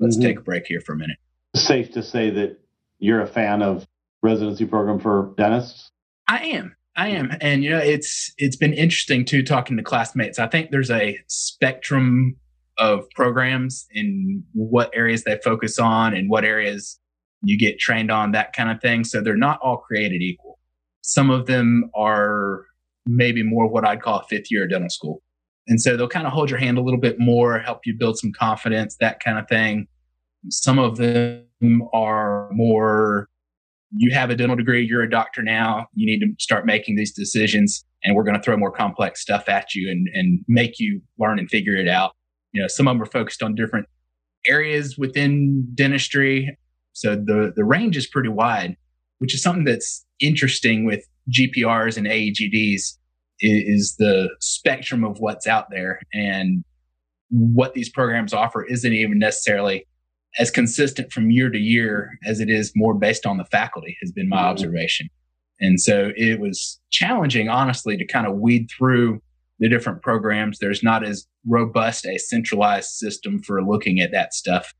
Let's 0.00 0.16
mm-hmm. 0.16 0.26
take 0.26 0.38
a 0.38 0.42
break 0.42 0.66
here 0.66 0.80
for 0.80 0.92
a 0.92 0.96
minute. 0.96 1.18
Safe 1.54 1.92
to 1.92 2.02
say 2.02 2.30
that 2.30 2.58
you're 2.98 3.20
a 3.20 3.26
fan 3.26 3.62
of 3.62 3.86
residency 4.22 4.64
program 4.64 4.98
for 4.98 5.34
dentists? 5.36 5.90
I 6.26 6.44
am. 6.44 6.76
I 6.96 7.08
am. 7.08 7.30
And 7.40 7.62
you 7.62 7.70
know, 7.70 7.78
it's 7.78 8.32
it's 8.38 8.56
been 8.56 8.72
interesting 8.72 9.24
too 9.24 9.42
talking 9.42 9.76
to 9.76 9.82
classmates. 9.82 10.38
I 10.38 10.48
think 10.48 10.70
there's 10.70 10.90
a 10.90 11.18
spectrum 11.28 12.36
of 12.78 13.04
programs 13.14 13.86
and 13.94 14.42
what 14.52 14.90
areas 14.94 15.24
they 15.24 15.38
focus 15.42 15.78
on 15.78 16.14
and 16.14 16.30
what 16.30 16.44
areas 16.44 16.98
you 17.42 17.58
get 17.58 17.78
trained 17.78 18.10
on, 18.10 18.32
that 18.32 18.52
kind 18.52 18.70
of 18.70 18.80
thing. 18.80 19.04
So 19.04 19.20
they're 19.20 19.36
not 19.36 19.60
all 19.62 19.78
created 19.78 20.22
equal. 20.22 20.58
Some 21.02 21.30
of 21.30 21.46
them 21.46 21.90
are 21.94 22.64
maybe 23.06 23.42
more 23.42 23.68
what 23.68 23.86
I'd 23.86 24.02
call 24.02 24.20
a 24.20 24.24
fifth 24.24 24.50
year 24.50 24.66
dental 24.66 24.90
school. 24.90 25.22
And 25.66 25.80
so 25.80 25.96
they'll 25.96 26.08
kind 26.08 26.26
of 26.26 26.32
hold 26.32 26.50
your 26.50 26.58
hand 26.58 26.78
a 26.78 26.82
little 26.82 27.00
bit 27.00 27.16
more, 27.18 27.58
help 27.58 27.80
you 27.84 27.94
build 27.96 28.18
some 28.18 28.32
confidence, 28.32 28.96
that 29.00 29.20
kind 29.20 29.38
of 29.38 29.46
thing. 29.48 29.86
Some 30.50 30.78
of 30.78 30.96
them 30.96 31.82
are 31.92 32.48
more, 32.52 33.28
you 33.90 34.12
have 34.12 34.30
a 34.30 34.36
dental 34.36 34.56
degree, 34.56 34.84
you're 34.84 35.02
a 35.02 35.10
doctor 35.10 35.42
now, 35.42 35.86
you 35.94 36.06
need 36.06 36.20
to 36.20 36.32
start 36.38 36.64
making 36.64 36.96
these 36.96 37.12
decisions, 37.12 37.84
and 38.02 38.14
we're 38.14 38.24
going 38.24 38.36
to 38.36 38.42
throw 38.42 38.56
more 38.56 38.70
complex 38.70 39.20
stuff 39.20 39.48
at 39.48 39.74
you 39.74 39.90
and, 39.90 40.08
and 40.14 40.40
make 40.48 40.78
you 40.78 41.02
learn 41.18 41.38
and 41.38 41.50
figure 41.50 41.76
it 41.76 41.88
out. 41.88 42.12
You 42.58 42.64
know, 42.64 42.68
some 42.68 42.88
of 42.88 42.94
them 42.94 43.02
are 43.02 43.06
focused 43.06 43.40
on 43.40 43.54
different 43.54 43.86
areas 44.44 44.98
within 44.98 45.64
dentistry. 45.76 46.58
So 46.92 47.14
the, 47.14 47.52
the 47.54 47.64
range 47.64 47.96
is 47.96 48.08
pretty 48.08 48.30
wide, 48.30 48.76
which 49.18 49.32
is 49.32 49.40
something 49.40 49.62
that's 49.62 50.04
interesting 50.18 50.84
with 50.84 51.04
GPRs 51.30 51.96
and 51.96 52.08
AEGDs 52.08 52.98
is 53.38 53.94
the 53.96 54.28
spectrum 54.40 55.04
of 55.04 55.20
what's 55.20 55.46
out 55.46 55.66
there 55.70 56.00
and 56.12 56.64
what 57.30 57.74
these 57.74 57.88
programs 57.88 58.32
offer 58.32 58.64
isn't 58.64 58.92
even 58.92 59.20
necessarily 59.20 59.86
as 60.40 60.50
consistent 60.50 61.12
from 61.12 61.30
year 61.30 61.48
to 61.48 61.58
year 61.58 62.18
as 62.26 62.40
it 62.40 62.50
is 62.50 62.72
more 62.74 62.94
based 62.94 63.24
on 63.24 63.36
the 63.36 63.44
faculty 63.44 63.96
has 64.00 64.10
been 64.10 64.28
my 64.28 64.38
mm-hmm. 64.38 64.46
observation 64.46 65.08
and 65.60 65.80
so 65.80 66.10
it 66.16 66.40
was 66.40 66.80
challenging 66.90 67.48
honestly 67.48 67.96
to 67.96 68.04
kind 68.04 68.26
of 68.26 68.36
weed 68.36 68.68
through 68.76 69.20
the 69.58 69.68
different 69.68 70.02
programs 70.02 70.58
there's 70.58 70.82
not 70.82 71.04
as 71.04 71.26
robust 71.46 72.06
a 72.06 72.18
centralized 72.18 72.90
system 72.90 73.40
for 73.42 73.62
looking 73.62 74.00
at 74.00 74.12
that 74.12 74.34
stuff 74.34 74.72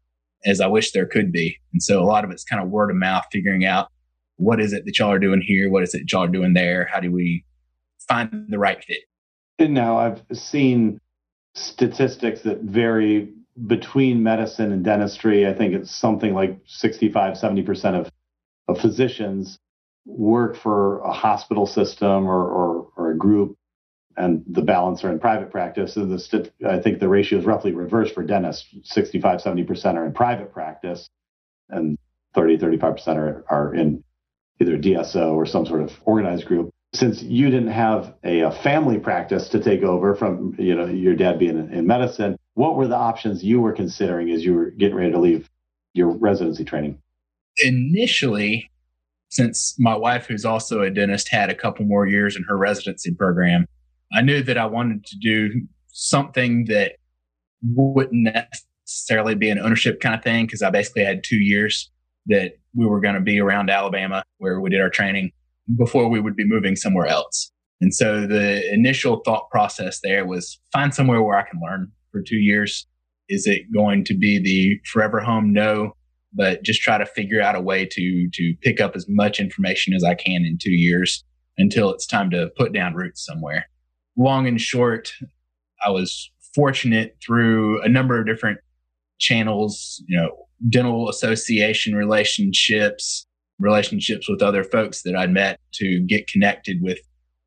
as 0.44 0.60
i 0.60 0.66
wish 0.66 0.92
there 0.92 1.06
could 1.06 1.32
be 1.32 1.56
and 1.72 1.82
so 1.82 2.02
a 2.02 2.04
lot 2.04 2.24
of 2.24 2.30
it's 2.30 2.44
kind 2.44 2.62
of 2.62 2.68
word 2.68 2.90
of 2.90 2.96
mouth 2.96 3.24
figuring 3.32 3.64
out 3.64 3.88
what 4.36 4.60
is 4.60 4.72
it 4.72 4.84
that 4.84 4.98
y'all 4.98 5.10
are 5.10 5.18
doing 5.18 5.42
here 5.44 5.70
what 5.70 5.82
is 5.82 5.94
it 5.94 6.10
y'all 6.10 6.24
are 6.24 6.28
doing 6.28 6.54
there 6.54 6.88
how 6.92 7.00
do 7.00 7.10
we 7.10 7.44
find 8.08 8.46
the 8.48 8.58
right 8.58 8.82
fit. 8.82 9.04
And 9.58 9.74
now 9.74 9.98
I've 9.98 10.22
seen 10.32 11.00
statistics 11.54 12.42
that 12.42 12.62
vary 12.62 13.28
between 13.66 14.22
medicine 14.22 14.72
and 14.72 14.84
dentistry. 14.84 15.46
I 15.46 15.52
think 15.52 15.74
it's 15.74 15.94
something 15.94 16.34
like 16.34 16.58
65, 16.66 17.34
70% 17.34 17.94
of, 17.94 18.10
of 18.68 18.80
physicians 18.80 19.58
work 20.06 20.56
for 20.56 21.00
a 21.00 21.12
hospital 21.12 21.66
system 21.66 22.26
or, 22.26 22.48
or, 22.48 22.88
or 22.96 23.10
a 23.10 23.18
group, 23.18 23.56
and 24.18 24.42
the 24.48 24.62
balance 24.62 25.04
are 25.04 25.10
in 25.10 25.20
private 25.20 25.50
practice. 25.50 25.96
And 25.96 26.10
the 26.10 26.18
st- 26.18 26.52
I 26.66 26.78
think 26.80 26.98
the 26.98 27.08
ratio 27.08 27.38
is 27.38 27.44
roughly 27.44 27.72
reversed 27.72 28.14
for 28.14 28.24
dentists. 28.24 28.66
65, 28.82 29.40
70% 29.40 29.94
are 29.94 30.04
in 30.04 30.12
private 30.12 30.52
practice, 30.52 31.08
and 31.68 31.96
30, 32.34 32.58
35% 32.58 33.16
are, 33.16 33.44
are 33.48 33.74
in 33.74 34.02
either 34.60 34.76
DSO 34.76 35.32
or 35.32 35.46
some 35.46 35.64
sort 35.64 35.82
of 35.82 35.92
organized 36.04 36.46
group. 36.46 36.70
Since 36.94 37.22
you 37.22 37.50
didn't 37.50 37.70
have 37.70 38.14
a, 38.24 38.40
a, 38.40 38.50
family 38.50 38.98
practice 38.98 39.48
to 39.50 39.60
take 39.60 39.82
over 39.82 40.14
from 40.14 40.56
you 40.58 40.74
know 40.74 40.86
your 40.86 41.14
dad 41.14 41.38
being 41.38 41.58
in, 41.58 41.70
in, 41.72 41.86
medicine 41.86 42.38
what 42.54 42.76
were 42.76 42.88
the 42.88 42.96
options 42.96 43.44
you 43.44 43.60
were 43.60 43.74
considering 43.74 44.30
as 44.30 44.42
you 44.42 44.54
were 44.54 44.70
getting 44.70 44.96
ready 44.96 45.12
to 45.12 45.18
leave 45.18 45.50
your 45.92 46.08
residency 46.08 46.64
training? 46.64 46.98
Initially 47.58 48.70
since 49.28 49.76
my 49.78 49.94
wife 49.94 50.26
who's 50.26 50.46
also 50.46 50.80
a 50.80 50.90
dentist 50.90 51.28
had 51.28 51.50
a 51.50 51.54
couple 51.54 51.84
more 51.84 52.06
years 52.06 52.34
in 52.34 52.42
her 52.44 52.56
residency 52.56 53.12
program 53.12 53.66
i 54.12 54.22
knew 54.22 54.42
that 54.42 54.58
i 54.58 54.66
wanted 54.66 55.04
to 55.04 55.16
do 55.18 55.50
something 55.88 56.64
that 56.66 56.92
wouldn't 57.62 58.28
necessarily 58.86 59.34
be 59.34 59.50
an 59.50 59.58
ownership 59.58 60.00
kind 60.00 60.14
of 60.14 60.22
thing 60.22 60.46
because 60.46 60.62
i 60.62 60.70
basically 60.70 61.04
had 61.04 61.24
two 61.24 61.38
years 61.38 61.90
that 62.26 62.52
we 62.74 62.86
were 62.86 63.00
going 63.00 63.14
to 63.14 63.20
be 63.20 63.40
around 63.40 63.70
alabama 63.70 64.22
where 64.38 64.60
we 64.60 64.70
did 64.70 64.80
our 64.80 64.90
training 64.90 65.32
before 65.76 66.08
we 66.08 66.20
would 66.20 66.36
be 66.36 66.46
moving 66.46 66.76
somewhere 66.76 67.06
else. 67.06 67.50
And 67.80 67.94
so 67.94 68.26
the 68.26 68.72
initial 68.72 69.20
thought 69.24 69.50
process 69.50 70.00
there 70.02 70.26
was 70.26 70.58
find 70.72 70.94
somewhere 70.94 71.22
where 71.22 71.36
I 71.36 71.48
can 71.48 71.60
learn 71.60 71.92
for 72.10 72.22
two 72.22 72.38
years. 72.38 72.86
Is 73.28 73.46
it 73.46 73.72
going 73.72 74.04
to 74.04 74.14
be 74.14 74.38
the 74.38 74.80
forever 74.90 75.20
home? 75.20 75.52
No, 75.52 75.92
but 76.32 76.62
just 76.62 76.82
try 76.82 76.98
to 76.98 77.06
figure 77.06 77.42
out 77.42 77.54
a 77.54 77.60
way 77.60 77.84
to 77.84 78.28
to 78.32 78.54
pick 78.62 78.80
up 78.80 78.96
as 78.96 79.06
much 79.08 79.38
information 79.38 79.94
as 79.94 80.02
I 80.02 80.14
can 80.14 80.44
in 80.44 80.58
two 80.60 80.72
years 80.72 81.24
until 81.58 81.90
it's 81.90 82.06
time 82.06 82.30
to 82.30 82.50
put 82.56 82.72
down 82.72 82.94
roots 82.94 83.24
somewhere. 83.24 83.68
Long 84.18 84.46
and 84.46 84.60
short, 84.60 85.12
I 85.86 85.90
was 85.90 86.30
fortunate 86.54 87.16
through 87.24 87.80
a 87.82 87.88
number 87.88 88.20
of 88.20 88.26
different 88.26 88.58
channels, 89.18 90.02
you 90.06 90.16
know, 90.16 90.48
dental 90.68 91.08
association 91.08 91.94
relationships, 91.94 93.26
relationships 93.60 94.28
with 94.28 94.42
other 94.42 94.64
folks 94.64 95.02
that 95.02 95.14
I'd 95.14 95.30
met 95.30 95.60
to 95.74 96.00
get 96.00 96.26
connected 96.26 96.82
with 96.82 96.98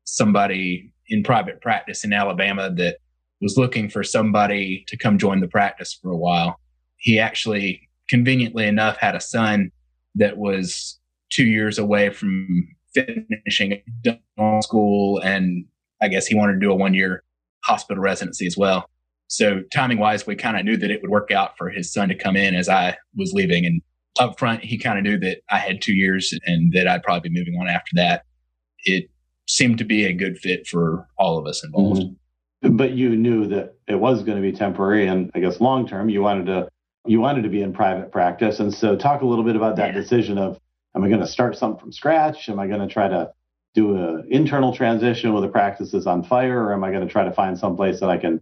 somebody 0.04 0.92
in 1.08 1.22
private 1.22 1.60
practice 1.60 2.04
in 2.04 2.12
Alabama 2.12 2.72
that 2.76 2.96
was 3.42 3.58
looking 3.58 3.90
for 3.90 4.02
somebody 4.02 4.84
to 4.88 4.96
come 4.96 5.18
join 5.18 5.40
the 5.40 5.48
practice 5.48 5.98
for 6.00 6.10
a 6.10 6.16
while. 6.16 6.58
He 6.96 7.18
actually, 7.18 7.88
conveniently 8.08 8.66
enough, 8.66 8.96
had 8.96 9.14
a 9.14 9.20
son 9.20 9.70
that 10.14 10.38
was 10.38 10.98
two 11.30 11.44
years 11.44 11.78
away 11.78 12.10
from 12.10 12.68
finishing 12.94 13.82
dental 14.02 14.62
school, 14.62 15.18
and 15.18 15.64
I 16.02 16.08
guess 16.08 16.26
he 16.26 16.34
wanted 16.34 16.54
to 16.54 16.58
do 16.58 16.70
a 16.70 16.74
one 16.74 16.94
year 16.94 17.22
hospital 17.64 18.02
residency 18.02 18.46
as 18.46 18.56
well. 18.56 18.88
So, 19.28 19.62
timing 19.72 19.98
wise, 19.98 20.26
we 20.26 20.36
kind 20.36 20.58
of 20.58 20.64
knew 20.64 20.76
that 20.76 20.90
it 20.90 21.00
would 21.00 21.10
work 21.10 21.30
out 21.30 21.56
for 21.56 21.70
his 21.70 21.90
son 21.90 22.08
to 22.10 22.14
come 22.14 22.36
in 22.36 22.54
as 22.54 22.68
I 22.68 22.98
was 23.16 23.32
leaving. 23.32 23.64
And 23.64 23.80
up 24.20 24.38
front, 24.38 24.62
he 24.62 24.76
kind 24.76 24.98
of 24.98 25.04
knew 25.04 25.18
that 25.20 25.38
I 25.50 25.58
had 25.58 25.80
two 25.80 25.94
years 25.94 26.34
and 26.44 26.72
that 26.74 26.86
I'd 26.86 27.02
probably 27.02 27.30
be 27.30 27.38
moving 27.38 27.54
on 27.58 27.68
after 27.68 27.92
that. 27.94 28.24
It 28.84 29.08
seemed 29.46 29.78
to 29.78 29.84
be 29.84 30.04
a 30.04 30.12
good 30.12 30.38
fit 30.38 30.66
for 30.66 31.08
all 31.18 31.38
of 31.38 31.46
us 31.46 31.64
involved. 31.64 32.02
Mm-hmm. 32.02 32.76
But 32.76 32.92
you 32.92 33.16
knew 33.16 33.46
that 33.46 33.74
it 33.88 33.94
was 33.94 34.22
going 34.22 34.36
to 34.36 34.42
be 34.42 34.56
temporary, 34.56 35.06
and 35.06 35.30
I 35.34 35.40
guess 35.40 35.60
long 35.60 35.88
term, 35.88 36.08
you 36.08 36.22
wanted 36.22 36.46
to 36.46 36.68
you 37.06 37.20
wanted 37.20 37.42
to 37.42 37.48
be 37.48 37.62
in 37.62 37.72
private 37.72 38.12
practice. 38.12 38.60
And 38.60 38.72
so, 38.72 38.96
talk 38.96 39.22
a 39.22 39.26
little 39.26 39.44
bit 39.44 39.56
about 39.56 39.76
that 39.76 39.94
yeah. 39.94 40.00
decision 40.00 40.38
of 40.38 40.58
am 40.94 41.02
I 41.02 41.08
going 41.08 41.20
to 41.20 41.26
start 41.26 41.56
something 41.56 41.80
from 41.80 41.92
scratch? 41.92 42.48
Am 42.48 42.60
I 42.60 42.66
going 42.66 42.86
to 42.86 42.92
try 42.92 43.08
to 43.08 43.32
do 43.74 43.96
an 43.96 44.26
internal 44.30 44.74
transition 44.74 45.32
with 45.32 45.42
the 45.42 45.48
practices 45.48 46.06
on 46.06 46.22
fire, 46.22 46.64
or 46.64 46.72
am 46.72 46.84
I 46.84 46.90
going 46.90 47.06
to 47.06 47.10
try 47.10 47.24
to 47.24 47.32
find 47.32 47.58
some 47.58 47.76
place 47.76 48.00
that 48.00 48.10
I 48.10 48.18
can 48.18 48.40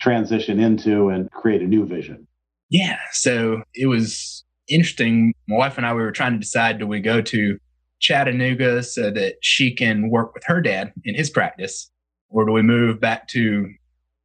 transition 0.00 0.60
into 0.60 1.08
and 1.08 1.30
create 1.30 1.62
a 1.62 1.66
new 1.66 1.86
vision? 1.86 2.26
Yeah. 2.70 2.98
So 3.12 3.62
it 3.74 3.86
was 3.86 4.44
interesting. 4.68 5.34
My 5.48 5.56
wife 5.56 5.76
and 5.76 5.86
I, 5.86 5.92
we 5.94 6.02
were 6.02 6.12
trying 6.12 6.32
to 6.32 6.38
decide 6.38 6.78
do 6.78 6.86
we 6.86 7.00
go 7.00 7.20
to 7.20 7.58
Chattanooga 8.00 8.82
so 8.82 9.10
that 9.10 9.36
she 9.42 9.74
can 9.74 10.10
work 10.10 10.34
with 10.34 10.44
her 10.46 10.60
dad 10.60 10.92
in 11.04 11.14
his 11.14 11.30
practice, 11.30 11.90
or 12.28 12.44
do 12.44 12.52
we 12.52 12.62
move 12.62 13.00
back 13.00 13.28
to 13.28 13.68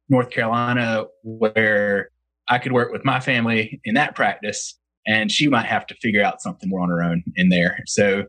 North 0.08 0.30
Carolina 0.30 1.04
where 1.22 2.10
I 2.48 2.58
could 2.58 2.72
work 2.72 2.92
with 2.92 3.04
my 3.04 3.20
family 3.20 3.80
in 3.84 3.94
that 3.94 4.14
practice 4.14 4.78
and 5.06 5.30
she 5.30 5.48
might 5.48 5.66
have 5.66 5.86
to 5.86 5.94
figure 5.96 6.22
out 6.22 6.40
something 6.40 6.68
more 6.68 6.80
on 6.80 6.88
her 6.88 7.02
own 7.02 7.22
in 7.36 7.48
there. 7.48 7.78
So 7.86 8.24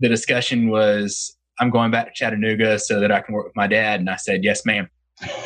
the 0.00 0.08
discussion 0.08 0.68
was 0.68 1.36
I'm 1.60 1.70
going 1.70 1.90
back 1.90 2.06
to 2.06 2.12
Chattanooga 2.14 2.78
so 2.78 3.00
that 3.00 3.10
I 3.10 3.20
can 3.20 3.34
work 3.34 3.46
with 3.46 3.56
my 3.56 3.66
dad. 3.66 4.00
And 4.00 4.10
I 4.10 4.16
said, 4.16 4.44
yes, 4.44 4.64
ma'am. 4.64 4.88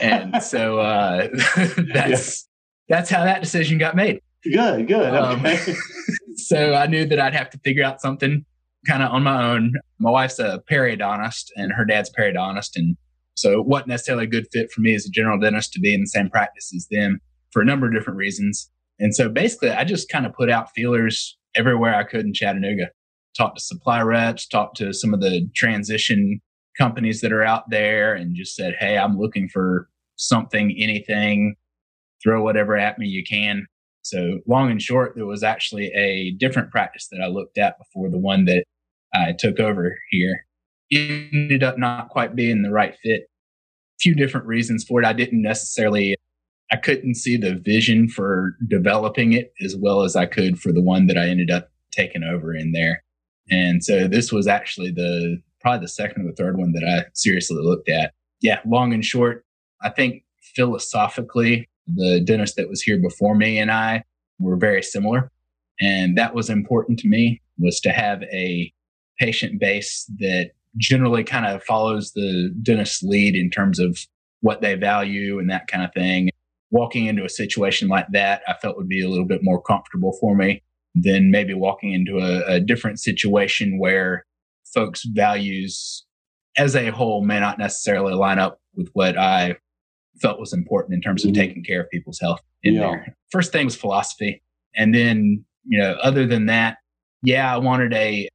And 0.00 0.42
so 0.42 0.78
uh, 0.78 1.28
that's 1.95 2.49
yeah. 2.88 2.97
that's 2.97 3.11
how 3.11 3.25
that 3.25 3.42
decision 3.42 3.78
got 3.78 3.97
made. 3.97 4.21
Good, 4.45 4.88
good. 4.88 5.14
Um, 5.14 5.40
okay. 5.40 5.75
so 6.37 6.75
I 6.75 6.87
knew 6.87 7.04
that 7.07 7.21
I'd 7.21 7.35
have 7.35 7.50
to 7.50 7.59
figure 7.59 7.85
out 7.85 8.00
something 8.00 8.45
kind 8.87 9.02
of 9.02 9.12
on 9.12 9.23
my 9.23 9.50
own. 9.52 9.75
My 9.99 10.11
wife's 10.11 10.38
a 10.38 10.62
periodontist 10.71 11.47
and 11.57 11.73
her 11.73 11.85
dad's 11.85 12.11
periodontist. 12.11 12.71
And 12.75 12.97
so 13.35 13.52
it 13.61 13.66
wasn't 13.66 13.88
necessarily 13.88 14.25
a 14.25 14.28
good 14.28 14.47
fit 14.52 14.71
for 14.73 14.81
me 14.81 14.95
as 14.95 15.07
a 15.07 15.11
general 15.11 15.38
dentist 15.38 15.73
to 15.75 15.81
be 15.81 15.95
in 15.95 16.00
the 16.00 16.07
same 16.07 16.28
practice 16.28 16.73
as 16.75 16.88
them 16.90 17.21
for 17.52 17.62
a 17.62 17.64
number 17.64 17.87
of 17.87 17.95
different 17.95 18.19
reasons. 18.19 18.69
And 18.99 19.14
so 19.14 19.28
basically, 19.28 19.71
I 19.71 19.85
just 19.85 20.09
kind 20.09 20.26
of 20.26 20.33
put 20.33 20.50
out 20.50 20.71
feelers 20.75 21.38
everywhere 21.54 21.95
I 21.95 22.04
could 22.04 22.25
in 22.25 22.35
Chattanooga. 22.35 22.88
Talked 23.37 23.59
to 23.59 23.65
supply 23.65 24.03
reps, 24.03 24.47
talked 24.47 24.77
to 24.79 24.93
some 24.93 25.15
of 25.15 25.21
the 25.21 25.49
transition 25.55 26.41
companies 26.77 27.21
that 27.21 27.33
are 27.33 27.45
out 27.45 27.71
there, 27.71 28.15
and 28.15 28.37
just 28.37 28.55
said, 28.55 28.77
Hey, 28.79 28.99
I'm 28.99 29.19
looking 29.19 29.49
for 29.49 29.89
something, 30.17 30.75
anything, 30.79 31.57
throw 32.23 32.43
whatever 32.43 32.77
at 32.77 32.99
me 32.99 33.07
you 33.07 33.25
can. 33.25 33.67
So, 34.03 34.41
long 34.47 34.71
and 34.71 34.83
short, 34.83 35.15
there 35.15 35.27
was 35.27 35.43
actually 35.43 35.87
a 35.95 36.33
different 36.33 36.71
practice 36.71 37.09
that 37.11 37.21
I 37.23 37.29
looked 37.29 37.59
at 37.59 37.79
before 37.79 38.11
the 38.11 38.19
one 38.19 38.45
that 38.47 38.65
I 39.15 39.33
took 39.39 39.61
over 39.61 39.99
here. 40.11 40.47
Ended 40.91 41.62
up 41.62 41.79
not 41.79 42.09
quite 42.09 42.35
being 42.35 42.62
the 42.62 42.71
right 42.71 42.97
fit. 43.03 43.23
A 43.23 44.01
few 44.01 44.15
different 44.15 44.47
reasons 44.47 44.85
for 44.85 45.01
it. 45.01 45.07
I 45.07 45.12
didn't 45.12 45.41
necessarily, 45.41 46.17
I 46.71 46.77
couldn't 46.77 47.15
see 47.15 47.37
the 47.37 47.55
vision 47.55 48.09
for 48.09 48.57
developing 48.67 49.33
it 49.33 49.53
as 49.62 49.77
well 49.77 50.03
as 50.03 50.17
I 50.17 50.27
could 50.27 50.59
for 50.59 50.73
the 50.73 50.83
one 50.83 51.07
that 51.07 51.17
I 51.17 51.29
ended 51.29 51.51
up 51.51 51.71
taking 51.93 52.25
over 52.25 52.55
in 52.55 52.73
there. 52.73 53.05
And 53.51 53.83
so 53.83 54.09
this 54.09 54.33
was 54.33 54.47
actually 54.47 54.91
the 54.91 55.39
probably 55.61 55.85
the 55.85 55.89
second 55.89 56.23
or 56.23 56.31
the 56.31 56.37
third 56.37 56.59
one 56.59 56.73
that 56.73 56.85
I 56.85 57.09
seriously 57.15 57.59
looked 57.61 57.89
at. 57.89 58.13
Yeah, 58.41 58.61
long 58.67 58.93
and 58.93 59.05
short, 59.05 59.45
I 59.81 59.91
think 59.91 60.25
philosophically, 60.55 61.69
The 61.87 62.21
dentist 62.25 62.57
that 62.57 62.69
was 62.69 62.83
here 62.83 62.99
before 63.01 63.35
me 63.35 63.59
and 63.59 63.71
I 63.71 64.05
were 64.39 64.57
very 64.57 64.83
similar. 64.83 65.31
And 65.81 66.17
that 66.17 66.35
was 66.35 66.51
important 66.51 66.99
to 67.01 67.09
me 67.09 67.41
was 67.59 67.81
to 67.81 67.91
have 67.91 68.23
a 68.25 68.73
patient 69.19 69.61
base 69.61 70.11
that 70.19 70.51
generally 70.77 71.25
kind 71.25 71.47
of 71.47 71.63
follows 71.65 72.13
the 72.13 72.55
dentist's 72.63 73.03
lead 73.03 73.35
in 73.35 73.51
terms 73.51 73.79
of 73.79 73.99
what 74.41 74.61
they 74.61 74.75
value 74.75 75.39
and 75.39 75.51
that 75.51 75.67
kind 75.67 75.85
of 75.85 75.93
thing. 75.93 76.31
Walking 76.71 77.07
into 77.07 77.25
a 77.25 77.29
situation 77.29 77.89
like 77.89 78.07
that, 78.13 78.43
I 78.49 78.55
felt 78.55 78.77
would 78.77 78.89
be 78.89 79.05
a 79.05 79.09
little 79.09 79.27
bit 79.27 79.41
more 79.43 79.61
comfortable 79.61 80.17
for 80.21 80.35
me 80.35 80.63
than 80.95 81.31
maybe 81.31 81.55
walking 81.55 81.93
into 81.93 82.19
a, 82.19 82.57
a 82.57 82.61
different 82.61 83.01
situation 83.01 83.79
where 83.79 84.25
folks' 84.75 85.05
values 85.05 86.05
as 86.59 86.77
a 86.77 86.91
whole 86.91 87.25
may 87.25 87.41
not 87.41 87.59
necessarily 87.59 88.15
line 88.15 88.39
up 88.39 88.61
with 88.75 88.89
what 88.93 89.19
I 89.19 89.57
felt 90.21 90.39
was 90.39 90.53
important 90.53 90.95
in 90.95 91.01
terms 91.01 91.25
of 91.25 91.33
mm-hmm. 91.33 91.41
taking 91.41 91.65
care 91.65 91.81
of 91.81 91.91
people's 91.91 92.21
health 92.21 92.41
in 92.63 92.75
yeah. 92.75 92.81
there. 92.81 93.17
First 93.31 93.53
thing 93.53 93.65
was 93.65 93.77
philosophy. 93.77 94.43
And 94.77 94.95
then, 94.95 95.45
you 95.65 95.81
know, 95.81 95.97
other 96.03 96.27
than 96.27 96.47
that, 96.47 96.79
yeah, 97.23 97.53
I 97.53 97.59
wanted 97.59 97.93
a 97.95 98.29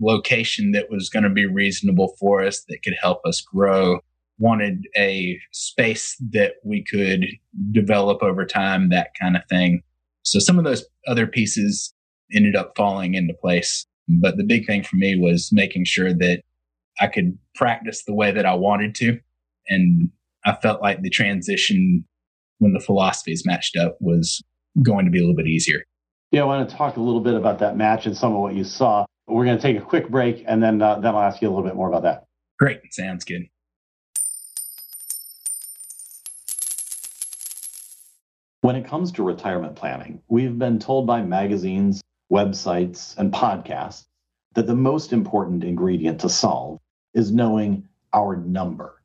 location 0.00 0.72
that 0.72 0.90
was 0.90 1.08
going 1.08 1.24
to 1.24 1.30
be 1.30 1.46
reasonable 1.46 2.14
for 2.18 2.44
us 2.44 2.64
that 2.68 2.82
could 2.82 2.94
help 3.00 3.20
us 3.24 3.40
grow. 3.40 4.00
Wanted 4.38 4.86
a 4.96 5.38
space 5.52 6.16
that 6.30 6.54
we 6.64 6.84
could 6.84 7.26
develop 7.72 8.22
over 8.22 8.46
time, 8.46 8.90
that 8.90 9.10
kind 9.20 9.36
of 9.36 9.42
thing. 9.48 9.82
So 10.30 10.38
some 10.38 10.58
of 10.58 10.64
those 10.64 10.84
other 11.06 11.26
pieces 11.26 11.94
ended 12.34 12.56
up 12.56 12.72
falling 12.76 13.14
into 13.14 13.34
place. 13.34 13.86
But 14.08 14.36
the 14.36 14.44
big 14.44 14.66
thing 14.66 14.82
for 14.82 14.96
me 14.96 15.18
was 15.18 15.50
making 15.52 15.84
sure 15.84 16.12
that 16.12 16.42
I 17.00 17.06
could 17.06 17.38
practice 17.54 18.04
the 18.04 18.14
way 18.14 18.30
that 18.30 18.46
I 18.46 18.54
wanted 18.54 18.94
to. 18.96 19.18
And 19.68 20.10
I 20.44 20.56
felt 20.56 20.80
like 20.80 21.02
the 21.02 21.10
transition 21.10 22.04
when 22.58 22.72
the 22.72 22.80
philosophies 22.80 23.44
matched 23.44 23.76
up 23.76 23.96
was 24.00 24.42
going 24.82 25.04
to 25.04 25.10
be 25.10 25.18
a 25.18 25.22
little 25.22 25.36
bit 25.36 25.46
easier. 25.46 25.84
Yeah, 26.30 26.42
I 26.42 26.44
want 26.44 26.68
to 26.68 26.76
talk 26.76 26.96
a 26.96 27.00
little 27.00 27.20
bit 27.20 27.34
about 27.34 27.58
that 27.60 27.76
match 27.76 28.06
and 28.06 28.16
some 28.16 28.34
of 28.34 28.40
what 28.40 28.54
you 28.54 28.64
saw. 28.64 29.06
We're 29.26 29.44
going 29.44 29.56
to 29.56 29.62
take 29.62 29.78
a 29.78 29.84
quick 29.84 30.08
break 30.08 30.44
and 30.46 30.62
then 30.62 30.80
uh, 30.82 30.98
then 31.00 31.14
I'll 31.14 31.22
ask 31.22 31.40
you 31.40 31.48
a 31.48 31.50
little 31.50 31.64
bit 31.64 31.74
more 31.74 31.88
about 31.88 32.02
that. 32.02 32.24
Great, 32.58 32.80
sounds 32.92 33.24
good. 33.24 33.42
When 38.68 38.76
it 38.76 38.84
comes 38.84 39.10
to 39.12 39.22
retirement 39.22 39.76
planning, 39.76 40.20
we've 40.28 40.58
been 40.58 40.78
told 40.78 41.06
by 41.06 41.22
magazines, 41.22 42.02
websites, 42.30 43.16
and 43.16 43.32
podcasts 43.32 44.04
that 44.52 44.66
the 44.66 44.76
most 44.76 45.14
important 45.14 45.64
ingredient 45.64 46.20
to 46.20 46.28
solve 46.28 46.78
is 47.14 47.32
knowing 47.32 47.88
our 48.12 48.36
number. 48.36 49.00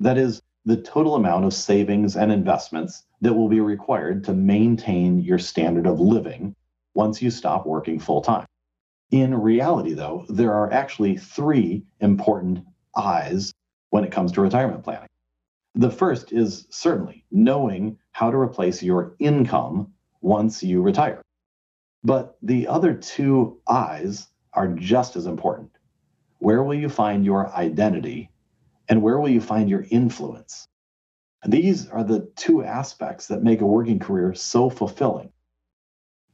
That 0.00 0.18
is, 0.18 0.42
the 0.64 0.78
total 0.78 1.14
amount 1.14 1.44
of 1.44 1.54
savings 1.54 2.16
and 2.16 2.32
investments 2.32 3.04
that 3.20 3.34
will 3.34 3.48
be 3.48 3.60
required 3.60 4.24
to 4.24 4.32
maintain 4.32 5.20
your 5.20 5.38
standard 5.38 5.86
of 5.86 6.00
living 6.00 6.56
once 6.94 7.22
you 7.22 7.30
stop 7.30 7.66
working 7.66 8.00
full 8.00 8.20
time. 8.20 8.46
In 9.12 9.32
reality, 9.32 9.94
though, 9.94 10.26
there 10.28 10.54
are 10.54 10.72
actually 10.72 11.18
three 11.18 11.84
important 12.00 12.64
I's 12.96 13.54
when 13.90 14.02
it 14.02 14.10
comes 14.10 14.32
to 14.32 14.40
retirement 14.40 14.82
planning. 14.82 15.08
The 15.76 15.92
first 15.92 16.32
is 16.32 16.66
certainly 16.70 17.24
knowing 17.30 17.96
how 18.14 18.30
to 18.30 18.36
replace 18.38 18.82
your 18.82 19.16
income 19.18 19.92
once 20.22 20.62
you 20.62 20.80
retire. 20.80 21.20
But 22.04 22.38
the 22.42 22.68
other 22.68 22.94
two 22.94 23.60
I's 23.66 24.28
are 24.52 24.68
just 24.68 25.16
as 25.16 25.26
important. 25.26 25.72
Where 26.38 26.62
will 26.62 26.74
you 26.74 26.88
find 26.88 27.24
your 27.24 27.52
identity 27.52 28.30
and 28.88 29.02
where 29.02 29.18
will 29.18 29.28
you 29.28 29.40
find 29.40 29.68
your 29.68 29.84
influence? 29.90 30.66
These 31.44 31.88
are 31.88 32.04
the 32.04 32.30
two 32.36 32.62
aspects 32.62 33.26
that 33.28 33.42
make 33.42 33.60
a 33.60 33.66
working 33.66 33.98
career 33.98 34.32
so 34.32 34.70
fulfilling 34.70 35.32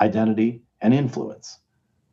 identity 0.01 0.63
and 0.83 0.93
influence. 0.93 1.61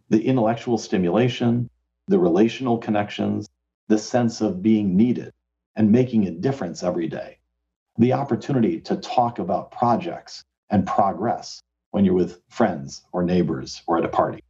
The 0.09 0.25
intellectual 0.25 0.77
stimulation, 0.77 1.69
the 2.07 2.19
relational 2.19 2.77
connections, 2.77 3.47
the 3.89 3.97
sense 3.97 4.39
of 4.41 4.62
being 4.62 4.95
needed 4.95 5.34
and 5.75 5.91
making 5.91 6.27
a 6.27 6.32
difference 6.32 6.84
every 6.84 7.08
day, 7.08 7.37
the 7.97 8.13
opportunity 8.13 8.79
to 8.81 8.95
talk 8.97 9.39
about 9.39 9.71
projects 9.71 10.43
and 10.69 10.86
progress 10.86 11.62
when 11.91 12.05
you're 12.05 12.13
with 12.13 12.41
friends 12.49 13.03
or 13.12 13.23
neighbors 13.23 13.81
or 13.88 13.97
at 13.97 14.05
a 14.05 14.10
party. 14.10 14.41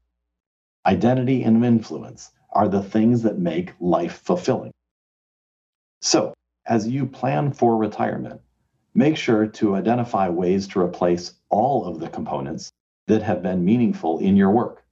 Identity 0.85 1.43
and 1.43 1.63
influence 1.63 2.31
are 2.51 2.67
the 2.67 2.83
things 2.83 3.21
that 3.23 3.39
make 3.39 3.73
life 3.79 4.21
fulfilling. 4.23 4.71
So, 6.01 6.33
as 6.65 6.87
you 6.87 7.05
plan 7.05 7.53
for 7.53 7.77
retirement, 7.77 8.41
make 8.93 9.15
sure 9.15 9.47
to 9.47 9.75
identify 9.75 10.29
ways 10.29 10.67
to 10.69 10.81
replace 10.81 11.33
all 11.49 11.85
of 11.85 11.99
the 11.99 12.09
components 12.09 12.71
that 13.07 13.23
have 13.23 13.41
been 13.41 13.63
meaningful 13.63 14.19
in 14.19 14.35
your 14.35 14.51
work 14.51 14.83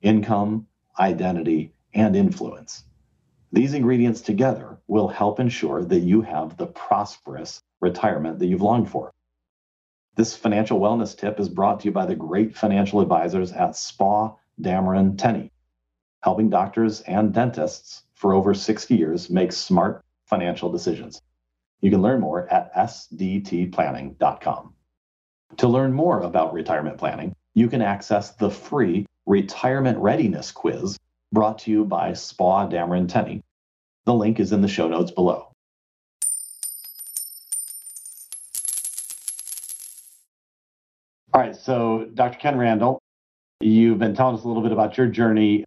income, 0.00 0.66
identity, 0.98 1.72
and 1.94 2.16
influence. 2.16 2.84
These 3.52 3.74
ingredients 3.74 4.20
together 4.20 4.78
will 4.88 5.08
help 5.08 5.38
ensure 5.38 5.84
that 5.84 6.00
you 6.00 6.22
have 6.22 6.56
the 6.56 6.66
prosperous 6.66 7.62
retirement 7.82 8.38
that 8.38 8.46
you've 8.46 8.62
longed 8.62 8.88
for. 8.88 9.12
This 10.16 10.34
financial 10.36 10.80
wellness 10.80 11.16
tip 11.16 11.40
is 11.40 11.48
brought 11.48 11.80
to 11.80 11.86
you 11.86 11.92
by 11.92 12.06
the 12.06 12.14
great 12.14 12.56
financial 12.56 13.00
advisors 13.00 13.50
at 13.52 13.72
Spaugh 13.72 14.36
Dameron 14.60 15.18
Tenny, 15.18 15.50
helping 16.22 16.48
doctors 16.48 17.00
and 17.02 17.34
dentists 17.34 18.04
for 18.14 18.32
over 18.32 18.54
60 18.54 18.94
years 18.94 19.28
make 19.28 19.52
smart 19.52 20.04
financial 20.26 20.70
decisions. 20.70 21.20
You 21.80 21.90
can 21.90 22.02
learn 22.02 22.20
more 22.20 22.48
at 22.48 22.72
sdtplanning.com. 22.74 24.74
To 25.58 25.68
learn 25.68 25.92
more 25.92 26.20
about 26.20 26.54
retirement 26.54 26.98
planning, 26.98 27.34
you 27.54 27.68
can 27.68 27.82
access 27.82 28.34
the 28.36 28.50
free 28.50 29.06
Retirement 29.26 29.98
Readiness 29.98 30.50
Quiz 30.50 30.98
brought 31.32 31.58
to 31.60 31.70
you 31.70 31.84
by 31.84 32.12
Spaugh 32.12 32.70
Dameron 32.70 33.08
Tenny. 33.08 33.42
The 34.04 34.14
link 34.14 34.40
is 34.40 34.52
in 34.52 34.62
the 34.62 34.68
show 34.68 34.88
notes 34.88 35.10
below. 35.10 35.51
All 41.34 41.40
right, 41.40 41.56
so 41.56 42.10
Dr. 42.12 42.38
Ken 42.38 42.58
Randall, 42.58 43.00
you've 43.60 43.98
been 43.98 44.14
telling 44.14 44.36
us 44.36 44.44
a 44.44 44.48
little 44.48 44.62
bit 44.62 44.72
about 44.72 44.98
your 44.98 45.06
journey 45.06 45.64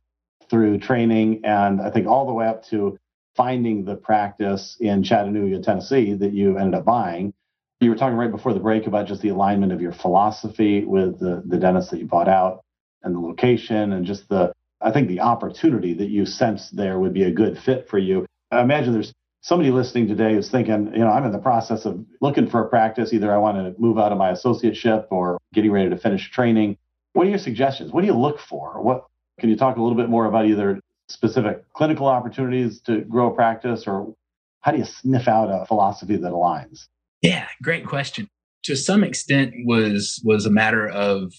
through 0.47 0.78
training 0.78 1.41
and 1.43 1.82
I 1.82 1.89
think 1.89 2.06
all 2.06 2.28
the 2.28 2.34
way 2.34 2.45
up 2.45 2.63
to 2.65 2.99
finding 3.36 3.84
the 3.84 3.95
practice 3.95 4.78
in 4.80 5.01
Chattanooga, 5.01 5.63
Tennessee 5.63 6.13
that 6.13 6.34
you 6.34 6.60
ended 6.60 6.75
up 6.75 6.86
buying. 6.86 7.34
You 7.80 7.89
were 7.89 7.95
talking 7.95 8.15
right 8.15 8.30
before 8.30 8.54
the 8.54 8.60
break 8.60 8.86
about 8.86 9.08
just 9.08 9.23
the 9.23 9.30
alignment 9.30 9.71
of 9.71 9.82
your 9.82 9.91
philosophy 9.91 10.86
with 10.86 11.19
the, 11.19 11.41
the 11.47 11.58
dentist 11.58 11.89
that 11.89 11.99
you 11.99 12.06
bought 12.06 12.30
out 12.30 12.63
and 13.01 13.15
the 13.15 13.19
location 13.19 13.93
and 13.93 14.06
just 14.06 14.30
the, 14.30 14.54
I 14.82 14.91
think 14.91 15.08
the 15.08 15.21
opportunity 15.21 15.95
that 15.95 16.10
you 16.10 16.28
sensed 16.28 16.75
there 16.75 16.99
would 16.99 17.13
be 17.13 17.23
a 17.23 17.32
good 17.32 17.58
fit 17.58 17.89
for 17.89 17.97
you. 17.97 18.28
I 18.51 18.62
imagine 18.62 18.93
there's 18.93 19.13
somebody 19.45 19.69
listening 19.69 20.08
today 20.08 20.34
who's 20.34 20.49
thinking, 20.49 20.91
you 20.93 20.99
know, 20.99 21.10
I'm 21.10 21.23
in 21.23 21.32
the 21.32 21.38
process 21.38 21.86
of 21.86 22.04
looking 22.19 22.49
for 22.49 22.65
a 22.65 22.67
practice. 22.67 23.13
Either 23.13 23.32
I 23.32 23.38
want 23.38 23.58
to 23.58 23.80
move 23.80 23.99
out 23.99 24.12
of 24.12 24.17
my 24.17 24.32
associateship 24.32 25.06
or 25.12 25.38
getting 25.56 25.72
ready 25.72 25.89
to 25.89 25.98
finish 25.98 26.30
training. 26.30 26.78
What 27.13 27.26
are 27.26 27.30
your 27.30 27.39
suggestions? 27.39 27.91
What 27.91 28.02
do 28.02 28.08
you 28.08 28.13
look 28.13 28.39
for? 28.39 28.82
What 28.82 29.06
can 29.39 29.50
you 29.50 29.56
talk 29.56 29.78
a 29.78 29.82
little 29.82 29.98
bit 29.98 30.10
more 30.10 30.26
about 30.26 30.46
either 30.46 30.80
specific 31.10 31.63
clinical 31.74 32.08
opportunities 32.08 32.82
to 32.82 33.02
grow 33.02 33.32
a 33.32 33.36
practice 33.36 33.88
or 33.88 34.13
how 34.62 34.72
do 34.72 34.80
you 34.80 34.86
sniff 34.86 35.28
out 35.28 35.46
a 35.46 35.65
philosophy 35.65 36.15
that 36.15 36.32
aligns 36.32 36.88
yeah 37.22 37.48
great 37.62 37.86
question 37.86 38.28
to 38.63 38.76
some 38.76 39.04
extent 39.04 39.54
was 39.65 40.22
was 40.26 40.46
a 40.46 40.50
matter 40.50 40.88
of 40.88 41.32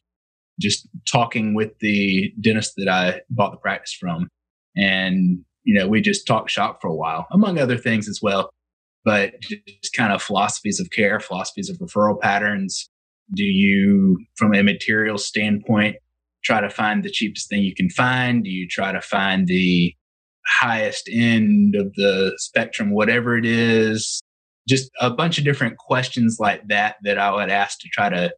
just 0.61 0.89
talking 1.11 1.55
with 1.55 1.77
the 1.81 2.33
dentist 2.41 2.75
that 2.77 2.89
i 2.89 3.21
bought 3.29 3.51
the 3.51 3.57
practice 3.59 3.93
from 3.93 4.29
and 4.77 5.41
you 5.65 5.75
know 5.77 5.89
we 5.89 6.01
just 6.01 6.27
talked 6.27 6.51
shop 6.51 6.81
for 6.81 6.89
a 6.89 6.95
while 6.95 7.27
among 7.33 7.59
other 7.59 7.77
things 7.77 8.09
as 8.09 8.21
well 8.23 8.51
but 9.05 9.35
just 9.41 9.97
kind 9.97 10.13
of 10.13 10.23
philosophies 10.23 10.79
of 10.79 10.91
care 10.91 11.19
philosophies 11.19 11.69
of 11.69 11.77
referral 11.79 12.21
patterns 12.21 12.89
do 13.35 13.45
you 13.45 14.19
from 14.37 14.55
a 14.55 14.63
material 14.63 15.19
standpoint 15.19 15.97
try 16.45 16.61
to 16.61 16.71
find 16.71 17.03
the 17.03 17.11
cheapest 17.11 17.49
thing 17.49 17.63
you 17.63 17.75
can 17.75 17.91
find? 17.91 18.45
Do 18.45 18.51
you 18.51 18.69
try 18.69 18.93
to 18.93 19.01
find 19.01 19.47
the 19.47 19.95
highest 20.47 21.09
end 21.13 21.75
of 21.75 21.93
the 21.95 22.33
spectrum, 22.37 22.91
whatever 22.91 23.37
it 23.37 23.45
is? 23.45 24.21
Just 24.69 24.91
a 25.01 25.11
bunch 25.11 25.39
of 25.39 25.45
different 25.45 25.77
questions 25.79 26.39
like 26.41 26.67
that 26.69 26.97
that 27.03 27.19
I 27.19 27.33
would 27.33 27.51
ask 27.51 27.81
to 27.81 27.89
try 27.89 28.09
to 28.09 28.33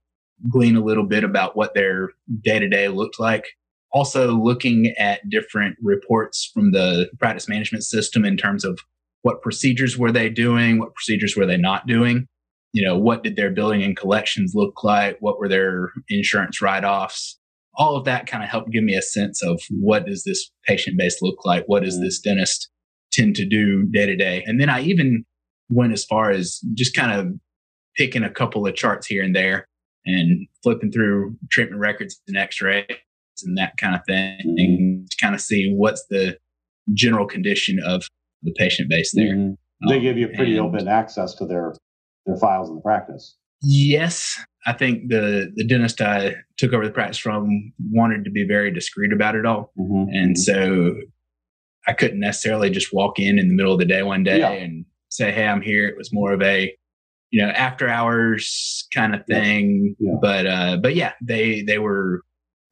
glean 0.50 0.76
a 0.76 0.84
little 0.84 1.04
bit 1.04 1.24
about 1.24 1.56
what 1.56 1.74
their 1.74 2.10
day 2.42 2.58
to 2.58 2.68
day 2.68 2.88
looked 2.88 3.18
like. 3.18 3.44
Also, 3.92 4.32
looking 4.32 4.94
at 4.98 5.28
different 5.30 5.76
reports 5.82 6.50
from 6.52 6.72
the 6.72 7.08
practice 7.18 7.48
management 7.48 7.84
system 7.84 8.24
in 8.24 8.36
terms 8.36 8.64
of 8.64 8.78
what 9.22 9.42
procedures 9.42 9.96
were 9.96 10.12
they 10.12 10.28
doing, 10.28 10.78
what 10.78 10.94
procedures 10.94 11.36
were 11.36 11.46
they 11.46 11.56
not 11.56 11.86
doing, 11.86 12.26
you 12.72 12.84
know, 12.84 12.98
what 12.98 13.22
did 13.22 13.36
their 13.36 13.50
billing 13.50 13.82
and 13.82 13.96
collections 13.96 14.52
look 14.54 14.84
like, 14.84 15.16
what 15.20 15.38
were 15.38 15.48
their 15.48 15.90
insurance 16.08 16.60
write 16.60 16.84
offs, 16.84 17.38
all 17.74 17.96
of 17.96 18.04
that 18.04 18.26
kind 18.26 18.42
of 18.42 18.50
helped 18.50 18.70
give 18.70 18.84
me 18.84 18.94
a 18.94 19.02
sense 19.02 19.42
of 19.42 19.60
what 19.70 20.06
does 20.06 20.24
this 20.24 20.50
patient 20.66 20.98
base 20.98 21.22
look 21.22 21.44
like? 21.44 21.64
What 21.66 21.84
does 21.84 21.96
mm. 21.96 22.02
this 22.02 22.20
dentist 22.20 22.68
tend 23.12 23.36
to 23.36 23.46
do 23.46 23.86
day 23.92 24.06
to 24.06 24.16
day? 24.16 24.42
And 24.46 24.60
then 24.60 24.68
I 24.68 24.82
even 24.82 25.24
went 25.70 25.92
as 25.92 26.04
far 26.04 26.30
as 26.30 26.60
just 26.74 26.94
kind 26.94 27.12
of 27.12 27.28
picking 27.96 28.24
a 28.24 28.30
couple 28.30 28.66
of 28.66 28.74
charts 28.74 29.06
here 29.06 29.22
and 29.22 29.34
there 29.34 29.66
and 30.04 30.46
flipping 30.62 30.90
through 30.90 31.36
treatment 31.50 31.80
records 31.80 32.20
and 32.26 32.36
x-rays 32.36 32.84
and 33.42 33.56
that 33.56 33.76
kind 33.76 33.94
of 33.94 34.00
thing 34.06 35.06
to 35.08 35.16
kind 35.20 35.34
of 35.34 35.40
see 35.40 35.72
what's 35.74 36.04
the 36.10 36.36
general 36.94 37.26
condition 37.26 37.78
of 37.84 38.02
the 38.42 38.52
patient 38.52 38.88
base 38.88 39.12
there. 39.14 39.34
Mm-hmm. 39.34 39.88
They 39.88 39.96
um, 39.96 40.02
give 40.02 40.18
you 40.18 40.28
pretty 40.28 40.56
and, 40.56 40.66
open 40.66 40.88
access 40.88 41.34
to 41.34 41.46
their 41.46 41.74
their 42.28 42.36
files 42.36 42.68
in 42.68 42.76
the 42.76 42.82
practice. 42.82 43.36
Yes, 43.60 44.38
I 44.66 44.72
think 44.72 45.08
the 45.08 45.50
the 45.56 45.66
dentist 45.66 46.00
I 46.00 46.36
took 46.58 46.72
over 46.72 46.86
the 46.86 46.92
practice 46.92 47.18
from 47.18 47.72
wanted 47.90 48.24
to 48.24 48.30
be 48.30 48.46
very 48.46 48.72
discreet 48.72 49.12
about 49.12 49.34
it 49.34 49.46
all, 49.46 49.72
mm-hmm. 49.78 50.08
and 50.12 50.36
mm-hmm. 50.36 50.40
so 50.40 50.94
I 51.88 51.92
couldn't 51.92 52.20
necessarily 52.20 52.70
just 52.70 52.92
walk 52.92 53.18
in 53.18 53.38
in 53.38 53.48
the 53.48 53.54
middle 53.54 53.72
of 53.72 53.80
the 53.80 53.84
day 53.84 54.02
one 54.02 54.22
day 54.22 54.38
yeah. 54.38 54.50
and 54.50 54.84
say, 55.08 55.32
"Hey, 55.32 55.46
I'm 55.48 55.62
here." 55.62 55.88
It 55.88 55.96
was 55.96 56.12
more 56.12 56.32
of 56.32 56.42
a 56.42 56.72
you 57.30 57.42
know 57.42 57.48
after 57.48 57.88
hours 57.88 58.86
kind 58.94 59.14
of 59.14 59.26
thing. 59.26 59.96
Yeah. 59.98 60.12
Yeah. 60.12 60.18
But 60.20 60.46
uh, 60.46 60.76
but 60.76 60.94
yeah, 60.94 61.14
they 61.20 61.62
they 61.62 61.78
were 61.78 62.22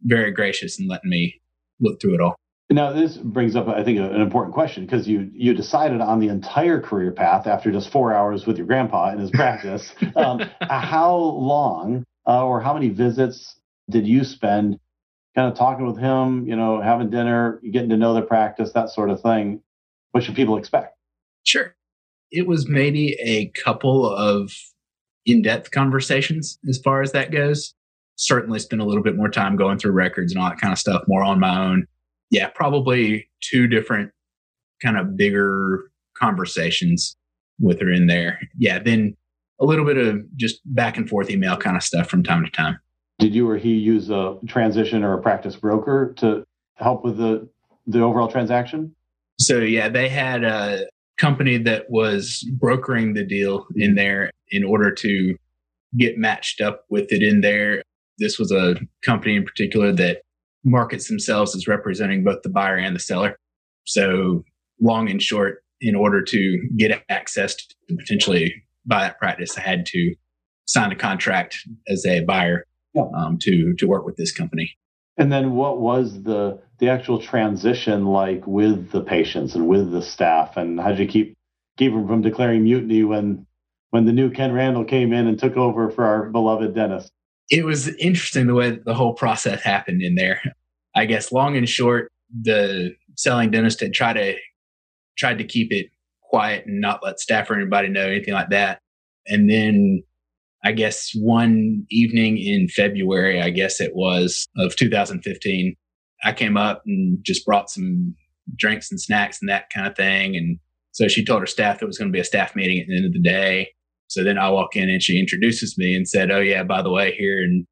very 0.02 0.30
gracious 0.30 0.78
in 0.78 0.86
letting 0.86 1.10
me 1.10 1.40
look 1.80 2.00
through 2.00 2.14
it 2.14 2.20
all. 2.20 2.36
Now, 2.68 2.92
this 2.92 3.16
brings 3.16 3.54
up, 3.54 3.68
I 3.68 3.84
think, 3.84 3.98
an 3.98 4.20
important 4.20 4.52
question 4.52 4.84
because 4.84 5.06
you 5.06 5.30
you 5.32 5.54
decided 5.54 6.00
on 6.00 6.18
the 6.18 6.28
entire 6.28 6.80
career 6.80 7.12
path 7.12 7.46
after 7.46 7.70
just 7.70 7.90
four 7.90 8.12
hours 8.12 8.44
with 8.44 8.56
your 8.58 8.66
grandpa 8.66 9.10
in 9.10 9.18
his 9.18 9.30
practice. 9.30 9.94
um, 10.16 10.40
how 10.62 11.14
long 11.14 12.04
uh, 12.26 12.44
or 12.44 12.60
how 12.60 12.74
many 12.74 12.88
visits 12.88 13.60
did 13.88 14.04
you 14.04 14.24
spend 14.24 14.80
kind 15.36 15.50
of 15.50 15.56
talking 15.56 15.86
with 15.86 15.96
him, 15.96 16.44
you 16.48 16.56
know, 16.56 16.80
having 16.80 17.08
dinner, 17.08 17.60
getting 17.70 17.90
to 17.90 17.96
know 17.96 18.14
the 18.14 18.22
practice, 18.22 18.72
that 18.72 18.90
sort 18.90 19.10
of 19.10 19.20
thing? 19.20 19.62
What 20.10 20.24
should 20.24 20.34
people 20.34 20.56
expect? 20.56 20.96
Sure. 21.44 21.76
It 22.32 22.48
was 22.48 22.68
maybe 22.68 23.12
a 23.20 23.46
couple 23.64 24.10
of 24.10 24.52
in 25.24 25.42
depth 25.42 25.70
conversations 25.70 26.58
as 26.68 26.78
far 26.78 27.02
as 27.02 27.12
that 27.12 27.30
goes. 27.30 27.74
Certainly 28.16 28.58
spent 28.58 28.82
a 28.82 28.84
little 28.84 29.04
bit 29.04 29.16
more 29.16 29.28
time 29.28 29.54
going 29.54 29.78
through 29.78 29.92
records 29.92 30.32
and 30.32 30.42
all 30.42 30.48
that 30.48 30.58
kind 30.58 30.72
of 30.72 30.78
stuff 30.80 31.02
more 31.06 31.22
on 31.22 31.38
my 31.38 31.56
own 31.56 31.86
yeah, 32.30 32.48
probably 32.48 33.28
two 33.40 33.66
different 33.66 34.10
kind 34.82 34.98
of 34.98 35.16
bigger 35.16 35.90
conversations 36.18 37.16
with 37.60 37.80
her 37.80 37.90
in 37.90 38.06
there. 38.06 38.38
Yeah, 38.58 38.78
then 38.78 39.16
a 39.60 39.64
little 39.64 39.84
bit 39.84 39.96
of 39.96 40.22
just 40.36 40.60
back 40.66 40.96
and 40.96 41.08
forth 41.08 41.30
email 41.30 41.56
kind 41.56 41.76
of 41.76 41.82
stuff 41.82 42.08
from 42.08 42.22
time 42.22 42.44
to 42.44 42.50
time. 42.50 42.78
Did 43.18 43.34
you 43.34 43.48
or 43.48 43.56
he 43.56 43.74
use 43.74 44.10
a 44.10 44.36
transition 44.46 45.02
or 45.02 45.14
a 45.14 45.22
practice 45.22 45.56
broker 45.56 46.12
to 46.18 46.44
help 46.74 47.04
with 47.04 47.16
the 47.16 47.48
the 47.86 48.00
overall 48.00 48.28
transaction? 48.28 48.94
So 49.38 49.58
yeah, 49.60 49.88
they 49.88 50.08
had 50.08 50.44
a 50.44 50.86
company 51.16 51.56
that 51.58 51.90
was 51.90 52.46
brokering 52.58 53.14
the 53.14 53.24
deal 53.24 53.66
in 53.74 53.94
there 53.94 54.30
in 54.50 54.64
order 54.64 54.90
to 54.92 55.36
get 55.96 56.18
matched 56.18 56.60
up 56.60 56.84
with 56.90 57.10
it 57.10 57.22
in 57.22 57.40
there. 57.40 57.82
This 58.18 58.38
was 58.38 58.52
a 58.52 58.76
company 59.02 59.36
in 59.36 59.44
particular 59.44 59.92
that 59.92 60.22
markets 60.66 61.08
themselves 61.08 61.54
as 61.56 61.66
representing 61.66 62.24
both 62.24 62.42
the 62.42 62.50
buyer 62.50 62.76
and 62.76 62.94
the 62.94 63.00
seller. 63.00 63.38
So, 63.84 64.44
long 64.80 65.08
and 65.08 65.22
short, 65.22 65.62
in 65.80 65.94
order 65.94 66.22
to 66.22 66.68
get 66.76 67.02
access 67.08 67.54
to 67.54 67.96
potentially 67.96 68.62
buy 68.84 69.02
that 69.02 69.18
practice, 69.18 69.56
I 69.56 69.60
had 69.60 69.86
to 69.86 70.14
sign 70.66 70.92
a 70.92 70.96
contract 70.96 71.56
as 71.88 72.04
a 72.04 72.20
buyer 72.20 72.66
yeah. 72.94 73.04
um, 73.16 73.38
to 73.42 73.74
to 73.74 73.86
work 73.86 74.04
with 74.04 74.16
this 74.16 74.32
company. 74.32 74.76
And 75.16 75.32
then, 75.32 75.54
what 75.54 75.80
was 75.80 76.24
the 76.24 76.60
the 76.78 76.88
actual 76.90 77.20
transition 77.20 78.06
like 78.06 78.46
with 78.46 78.90
the 78.90 79.00
patients 79.00 79.54
and 79.54 79.68
with 79.68 79.92
the 79.92 80.02
staff, 80.02 80.56
and 80.56 80.80
how 80.80 80.90
did 80.90 80.98
you 80.98 81.06
keep 81.06 81.38
keep 81.78 81.92
them 81.92 82.08
from 82.08 82.22
declaring 82.22 82.64
mutiny 82.64 83.04
when 83.04 83.46
when 83.90 84.04
the 84.04 84.12
new 84.12 84.30
Ken 84.30 84.52
Randall 84.52 84.84
came 84.84 85.12
in 85.12 85.28
and 85.28 85.38
took 85.38 85.56
over 85.56 85.90
for 85.90 86.04
our 86.04 86.28
beloved 86.28 86.74
dentist? 86.74 87.12
It 87.50 87.64
was 87.64 87.88
interesting 87.96 88.46
the 88.46 88.54
way 88.54 88.78
the 88.84 88.94
whole 88.94 89.14
process 89.14 89.62
happened 89.62 90.02
in 90.02 90.14
there. 90.14 90.40
I 90.94 91.04
guess 91.04 91.32
long 91.32 91.56
and 91.56 91.68
short, 91.68 92.10
the 92.42 92.94
selling 93.16 93.50
dentist 93.50 93.80
had 93.80 93.92
tried 93.92 94.14
to 94.14 94.34
tried 95.16 95.38
to 95.38 95.44
keep 95.44 95.68
it 95.70 95.86
quiet 96.22 96.66
and 96.66 96.80
not 96.80 97.00
let 97.02 97.20
staff 97.20 97.50
or 97.50 97.54
anybody 97.54 97.88
know 97.88 98.06
anything 98.06 98.34
like 98.34 98.50
that. 98.50 98.80
And 99.26 99.48
then 99.50 100.02
I 100.64 100.72
guess 100.72 101.12
one 101.14 101.86
evening 101.90 102.38
in 102.38 102.68
February, 102.68 103.40
I 103.40 103.50
guess 103.50 103.80
it 103.80 103.92
was 103.94 104.46
of 104.58 104.76
2015, 104.76 105.74
I 106.24 106.32
came 106.32 106.56
up 106.56 106.82
and 106.86 107.18
just 107.22 107.46
brought 107.46 107.70
some 107.70 108.14
drinks 108.56 108.90
and 108.90 109.00
snacks 109.00 109.38
and 109.40 109.48
that 109.48 109.70
kind 109.72 109.86
of 109.86 109.96
thing. 109.96 110.36
And 110.36 110.58
so 110.92 111.08
she 111.08 111.24
told 111.24 111.40
her 111.40 111.46
staff 111.46 111.82
it 111.82 111.86
was 111.86 111.98
going 111.98 112.10
to 112.10 112.16
be 112.16 112.20
a 112.20 112.24
staff 112.24 112.56
meeting 112.56 112.80
at 112.80 112.86
the 112.88 112.96
end 112.96 113.06
of 113.06 113.12
the 113.12 113.22
day. 113.22 113.68
So 114.08 114.22
then 114.22 114.38
I 114.38 114.48
walk 114.50 114.76
in 114.76 114.88
and 114.88 115.02
she 115.02 115.18
introduces 115.18 115.76
me 115.76 115.94
and 115.94 116.08
said, 116.08 116.30
Oh, 116.30 116.40
yeah, 116.40 116.62
by 116.62 116.82
the 116.82 116.90
way, 116.90 117.14
here 117.16 117.42
in 117.42 117.66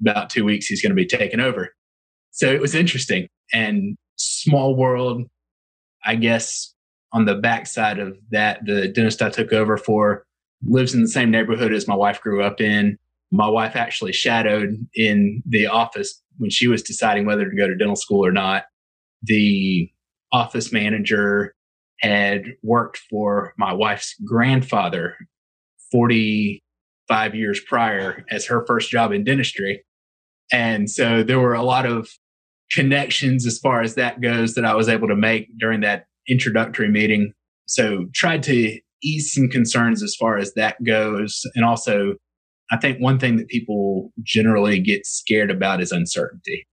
about 0.00 0.30
two 0.30 0.44
weeks, 0.44 0.66
he's 0.66 0.82
going 0.82 0.90
to 0.90 0.96
be 0.96 1.06
taking 1.06 1.40
over. 1.40 1.74
So 2.30 2.52
it 2.52 2.60
was 2.60 2.74
interesting 2.74 3.28
and 3.52 3.96
small 4.16 4.76
world. 4.76 5.22
I 6.04 6.14
guess 6.14 6.74
on 7.12 7.24
the 7.24 7.34
backside 7.34 7.98
of 7.98 8.16
that, 8.30 8.60
the 8.64 8.88
dentist 8.88 9.22
I 9.22 9.30
took 9.30 9.52
over 9.52 9.76
for 9.76 10.24
lives 10.66 10.94
in 10.94 11.02
the 11.02 11.08
same 11.08 11.30
neighborhood 11.30 11.72
as 11.72 11.88
my 11.88 11.94
wife 11.94 12.20
grew 12.20 12.42
up 12.42 12.60
in. 12.60 12.96
My 13.30 13.48
wife 13.48 13.76
actually 13.76 14.12
shadowed 14.12 14.74
in 14.94 15.42
the 15.46 15.66
office 15.66 16.22
when 16.38 16.50
she 16.50 16.68
was 16.68 16.82
deciding 16.82 17.26
whether 17.26 17.48
to 17.48 17.56
go 17.56 17.66
to 17.66 17.76
dental 17.76 17.96
school 17.96 18.24
or 18.24 18.32
not. 18.32 18.64
The 19.22 19.90
office 20.32 20.72
manager 20.72 21.54
had 22.00 22.44
worked 22.62 22.98
for 23.10 23.54
my 23.58 23.72
wife's 23.72 24.14
grandfather 24.24 25.16
45 25.90 27.34
years 27.34 27.60
prior 27.68 28.24
as 28.30 28.46
her 28.46 28.64
first 28.66 28.90
job 28.90 29.12
in 29.12 29.24
dentistry. 29.24 29.82
And 30.52 30.90
so 30.90 31.22
there 31.22 31.40
were 31.40 31.54
a 31.54 31.62
lot 31.62 31.86
of 31.86 32.08
connections 32.70 33.46
as 33.46 33.58
far 33.58 33.82
as 33.82 33.94
that 33.94 34.20
goes 34.20 34.54
that 34.54 34.64
I 34.64 34.74
was 34.74 34.88
able 34.88 35.08
to 35.08 35.16
make 35.16 35.48
during 35.58 35.80
that 35.80 36.04
introductory 36.28 36.88
meeting. 36.88 37.32
So 37.66 38.06
tried 38.14 38.42
to 38.44 38.78
ease 39.02 39.32
some 39.32 39.48
concerns 39.48 40.02
as 40.02 40.14
far 40.18 40.38
as 40.38 40.54
that 40.54 40.82
goes. 40.84 41.42
And 41.54 41.64
also, 41.64 42.14
I 42.70 42.76
think 42.76 42.98
one 42.98 43.18
thing 43.18 43.36
that 43.36 43.48
people 43.48 44.12
generally 44.22 44.80
get 44.80 45.06
scared 45.06 45.50
about 45.50 45.80
is 45.80 45.92
uncertainty. 45.92 46.66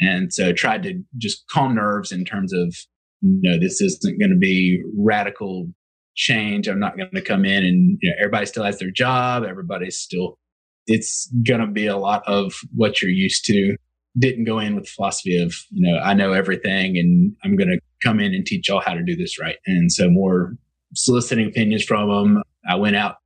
And 0.00 0.32
so 0.32 0.52
tried 0.52 0.82
to 0.84 1.02
just 1.18 1.44
calm 1.50 1.74
nerves 1.74 2.12
in 2.12 2.24
terms 2.24 2.52
of, 2.52 2.74
you 3.20 3.50
know, 3.50 3.58
this 3.58 3.80
isn't 3.80 4.18
going 4.18 4.30
to 4.30 4.38
be 4.38 4.80
radical 4.96 5.68
change. 6.20 6.68
I'm 6.68 6.78
not 6.78 6.96
going 6.96 7.10
to 7.14 7.22
come 7.22 7.44
in 7.44 7.64
and 7.64 7.98
you 8.00 8.10
know, 8.10 8.16
everybody 8.18 8.46
still 8.46 8.62
has 8.62 8.78
their 8.78 8.90
job. 8.90 9.42
Everybody's 9.44 9.98
still, 9.98 10.38
it's 10.86 11.32
going 11.46 11.62
to 11.62 11.66
be 11.66 11.86
a 11.86 11.96
lot 11.96 12.22
of 12.26 12.52
what 12.74 13.00
you're 13.00 13.10
used 13.10 13.44
to. 13.46 13.74
Didn't 14.18 14.44
go 14.44 14.58
in 14.58 14.74
with 14.74 14.84
the 14.84 14.90
philosophy 14.90 15.42
of, 15.42 15.54
you 15.70 15.90
know, 15.90 15.98
I 15.98 16.12
know 16.14 16.32
everything 16.32 16.98
and 16.98 17.32
I'm 17.42 17.56
going 17.56 17.70
to 17.70 17.80
come 18.06 18.20
in 18.20 18.34
and 18.34 18.44
teach 18.44 18.68
y'all 18.68 18.82
how 18.84 18.92
to 18.92 19.02
do 19.02 19.16
this 19.16 19.40
right. 19.40 19.56
And 19.66 19.90
so 19.90 20.10
more 20.10 20.56
soliciting 20.94 21.46
opinions 21.46 21.84
from 21.84 22.08
them. 22.08 22.42
I 22.68 22.74
went 22.74 22.96
out 22.96 23.16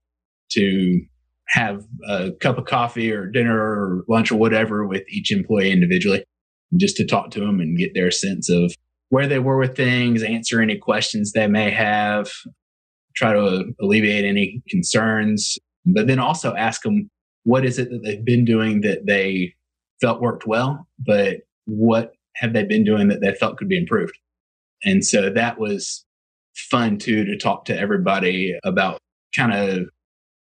to 0.52 1.00
have 1.48 1.82
a 2.08 2.30
cup 2.40 2.58
of 2.58 2.66
coffee 2.66 3.10
or 3.10 3.26
dinner 3.26 3.58
or 3.58 4.04
lunch 4.08 4.30
or 4.30 4.36
whatever 4.36 4.86
with 4.86 5.02
each 5.08 5.32
employee 5.32 5.72
individually 5.72 6.24
just 6.76 6.96
to 6.96 7.06
talk 7.06 7.30
to 7.30 7.40
them 7.40 7.60
and 7.60 7.76
get 7.78 7.94
their 7.94 8.10
sense 8.10 8.48
of 8.48 8.72
where 9.08 9.26
they 9.26 9.38
were 9.38 9.58
with 9.58 9.76
things, 9.76 10.22
answer 10.22 10.60
any 10.60 10.76
questions 10.76 11.32
they 11.32 11.46
may 11.46 11.70
have, 11.70 12.30
try 13.14 13.32
to 13.32 13.72
alleviate 13.80 14.24
any 14.24 14.62
concerns, 14.68 15.58
but 15.86 16.06
then 16.06 16.18
also 16.18 16.54
ask 16.54 16.82
them 16.82 17.10
what 17.44 17.64
is 17.64 17.78
it 17.78 17.90
that 17.90 18.02
they've 18.02 18.24
been 18.24 18.44
doing 18.44 18.80
that 18.80 19.06
they 19.06 19.54
felt 20.00 20.20
worked 20.20 20.46
well, 20.46 20.86
but 20.98 21.42
what 21.66 22.12
have 22.36 22.52
they 22.52 22.64
been 22.64 22.84
doing 22.84 23.08
that 23.08 23.20
they 23.20 23.34
felt 23.34 23.56
could 23.56 23.68
be 23.68 23.78
improved? 23.78 24.16
And 24.84 25.04
so 25.04 25.30
that 25.30 25.58
was 25.58 26.04
fun 26.56 26.98
too 26.98 27.24
to 27.24 27.36
talk 27.36 27.64
to 27.66 27.78
everybody 27.78 28.58
about 28.64 28.98
kind 29.34 29.52
of 29.52 29.88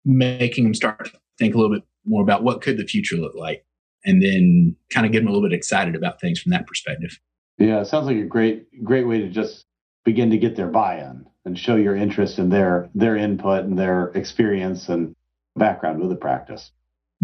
making 0.05 0.63
them 0.63 0.73
start 0.73 1.05
to 1.05 1.11
think 1.37 1.53
a 1.53 1.57
little 1.57 1.73
bit 1.73 1.83
more 2.05 2.23
about 2.23 2.43
what 2.43 2.61
could 2.61 2.77
the 2.77 2.87
future 2.87 3.17
look 3.17 3.35
like 3.35 3.63
and 4.03 4.21
then 4.21 4.75
kind 4.89 5.05
of 5.05 5.11
get 5.11 5.19
them 5.19 5.27
a 5.27 5.31
little 5.31 5.47
bit 5.47 5.55
excited 5.55 5.95
about 5.95 6.19
things 6.19 6.39
from 6.39 6.51
that 6.51 6.65
perspective. 6.65 7.19
Yeah, 7.57 7.83
sounds 7.83 8.07
like 8.07 8.17
a 8.17 8.23
great 8.23 8.83
great 8.83 9.07
way 9.07 9.19
to 9.19 9.29
just 9.29 9.65
begin 10.03 10.31
to 10.31 10.37
get 10.37 10.55
their 10.55 10.67
buy-in 10.67 11.25
and 11.45 11.57
show 11.57 11.75
your 11.75 11.95
interest 11.95 12.39
in 12.39 12.49
their 12.49 12.89
their 12.93 13.15
input 13.15 13.65
and 13.65 13.77
their 13.77 14.07
experience 14.09 14.89
and 14.89 15.15
background 15.55 15.99
with 15.99 16.09
the 16.09 16.15
practice. 16.15 16.71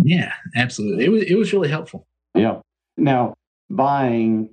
Yeah, 0.03 0.33
absolutely. 0.55 1.05
It 1.05 1.09
was 1.09 1.23
it 1.23 1.35
was 1.35 1.53
really 1.53 1.69
helpful. 1.69 2.07
Yeah. 2.35 2.61
Now, 2.97 3.35
buying 3.69 4.49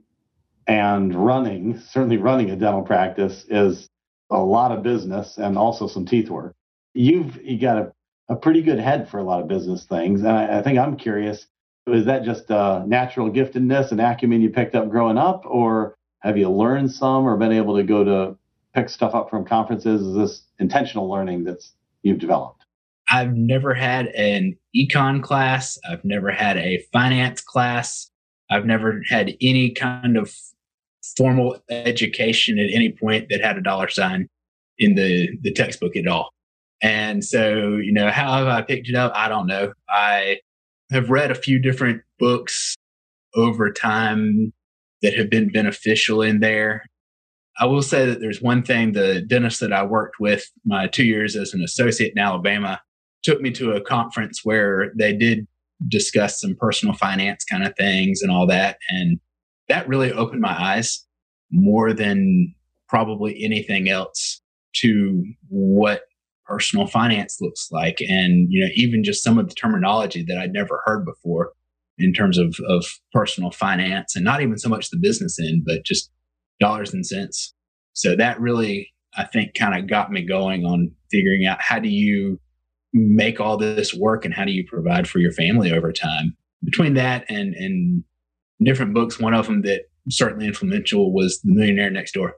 and 0.66 1.14
running, 1.14 1.78
certainly 1.78 2.16
running 2.16 2.50
a 2.50 2.56
dental 2.56 2.82
practice 2.82 3.44
is 3.48 3.88
a 4.30 4.38
lot 4.38 4.72
of 4.72 4.82
business 4.82 5.36
and 5.38 5.58
also 5.58 5.86
some 5.86 6.06
teeth 6.06 6.30
work. 6.30 6.54
You've 6.94 7.40
you 7.42 7.58
got 7.58 7.78
a, 7.78 7.92
a 8.28 8.36
pretty 8.36 8.62
good 8.62 8.78
head 8.78 9.08
for 9.08 9.18
a 9.18 9.22
lot 9.22 9.40
of 9.40 9.48
business 9.48 9.84
things. 9.84 10.20
And 10.20 10.30
I, 10.30 10.58
I 10.58 10.62
think 10.62 10.78
I'm 10.78 10.96
curious, 10.96 11.46
is 11.86 12.06
that 12.06 12.24
just 12.24 12.50
a 12.50 12.84
natural 12.86 13.30
giftedness 13.30 13.90
and 13.90 14.00
acumen 14.00 14.40
you 14.40 14.50
picked 14.50 14.74
up 14.74 14.88
growing 14.88 15.18
up, 15.18 15.44
or 15.46 15.96
have 16.20 16.38
you 16.38 16.50
learned 16.50 16.90
some 16.90 17.26
or 17.26 17.36
been 17.36 17.52
able 17.52 17.76
to 17.76 17.82
go 17.82 18.04
to 18.04 18.36
pick 18.74 18.88
stuff 18.88 19.14
up 19.14 19.30
from 19.30 19.44
conferences? 19.44 20.02
Is 20.02 20.14
this 20.14 20.42
intentional 20.58 21.08
learning 21.08 21.44
that's 21.44 21.72
you've 22.02 22.18
developed? 22.18 22.64
I've 23.10 23.34
never 23.34 23.74
had 23.74 24.06
an 24.08 24.56
econ 24.74 25.22
class. 25.22 25.78
I've 25.88 26.04
never 26.04 26.30
had 26.30 26.56
a 26.56 26.84
finance 26.92 27.40
class. 27.40 28.10
I've 28.50 28.66
never 28.66 29.02
had 29.08 29.36
any 29.40 29.70
kind 29.70 30.16
of 30.16 30.34
formal 31.16 31.62
education 31.70 32.58
at 32.58 32.70
any 32.72 32.90
point 32.90 33.28
that 33.30 33.42
had 33.42 33.58
a 33.58 33.62
dollar 33.62 33.88
sign 33.88 34.28
in 34.78 34.94
the, 34.94 35.28
the 35.42 35.52
textbook 35.52 35.96
at 35.96 36.06
all. 36.06 36.30
And 36.82 37.24
so, 37.24 37.76
you 37.76 37.92
know, 37.92 38.10
how 38.10 38.38
have 38.38 38.48
I 38.48 38.62
picked 38.62 38.88
it 38.88 38.94
up? 38.94 39.12
I 39.14 39.28
don't 39.28 39.46
know. 39.46 39.72
I 39.88 40.38
have 40.90 41.10
read 41.10 41.30
a 41.30 41.34
few 41.34 41.58
different 41.58 42.02
books 42.18 42.74
over 43.34 43.72
time 43.72 44.52
that 45.02 45.14
have 45.14 45.30
been 45.30 45.50
beneficial 45.50 46.22
in 46.22 46.40
there. 46.40 46.86
I 47.58 47.66
will 47.66 47.82
say 47.82 48.06
that 48.06 48.20
there's 48.20 48.42
one 48.42 48.62
thing 48.62 48.92
the 48.92 49.20
dentist 49.20 49.60
that 49.60 49.72
I 49.72 49.84
worked 49.84 50.16
with 50.18 50.50
my 50.64 50.88
two 50.88 51.04
years 51.04 51.36
as 51.36 51.54
an 51.54 51.62
associate 51.62 52.12
in 52.14 52.18
Alabama 52.18 52.80
took 53.22 53.40
me 53.40 53.50
to 53.52 53.72
a 53.72 53.80
conference 53.80 54.40
where 54.44 54.92
they 54.98 55.12
did 55.12 55.46
discuss 55.88 56.40
some 56.40 56.56
personal 56.58 56.94
finance 56.94 57.44
kind 57.44 57.64
of 57.64 57.74
things 57.76 58.22
and 58.22 58.30
all 58.30 58.46
that. 58.46 58.78
And 58.90 59.18
that 59.68 59.88
really 59.88 60.12
opened 60.12 60.40
my 60.40 60.54
eyes 60.60 61.04
more 61.50 61.92
than 61.92 62.54
probably 62.88 63.42
anything 63.42 63.88
else 63.88 64.40
to 64.76 65.24
what 65.48 66.02
personal 66.46 66.86
finance 66.86 67.38
looks 67.40 67.68
like. 67.70 68.00
And, 68.00 68.48
you 68.50 68.64
know, 68.64 68.70
even 68.74 69.02
just 69.02 69.22
some 69.22 69.38
of 69.38 69.48
the 69.48 69.54
terminology 69.54 70.24
that 70.24 70.38
I'd 70.38 70.52
never 70.52 70.82
heard 70.84 71.04
before 71.04 71.52
in 71.98 72.12
terms 72.12 72.38
of, 72.38 72.56
of 72.68 72.84
personal 73.12 73.50
finance 73.50 74.16
and 74.16 74.24
not 74.24 74.42
even 74.42 74.58
so 74.58 74.68
much 74.68 74.90
the 74.90 74.98
business 74.98 75.38
end, 75.38 75.62
but 75.64 75.84
just 75.84 76.10
dollars 76.60 76.92
and 76.92 77.06
cents. 77.06 77.54
So 77.92 78.16
that 78.16 78.40
really, 78.40 78.92
I 79.16 79.24
think, 79.24 79.54
kind 79.54 79.78
of 79.78 79.88
got 79.88 80.10
me 80.10 80.22
going 80.22 80.64
on 80.64 80.90
figuring 81.10 81.46
out 81.46 81.60
how 81.60 81.78
do 81.78 81.88
you 81.88 82.40
make 82.92 83.40
all 83.40 83.56
this 83.56 83.92
work 83.94 84.24
and 84.24 84.32
how 84.32 84.44
do 84.44 84.52
you 84.52 84.64
provide 84.66 85.08
for 85.08 85.18
your 85.18 85.32
family 85.32 85.72
over 85.72 85.92
time. 85.92 86.36
Between 86.64 86.94
that 86.94 87.24
and 87.28 87.54
and 87.54 88.04
different 88.62 88.94
books, 88.94 89.18
one 89.18 89.34
of 89.34 89.46
them 89.46 89.62
that 89.62 89.82
certainly 90.08 90.46
influential 90.46 91.12
was 91.12 91.40
The 91.42 91.52
Millionaire 91.54 91.90
Next 91.90 92.12
Door. 92.12 92.36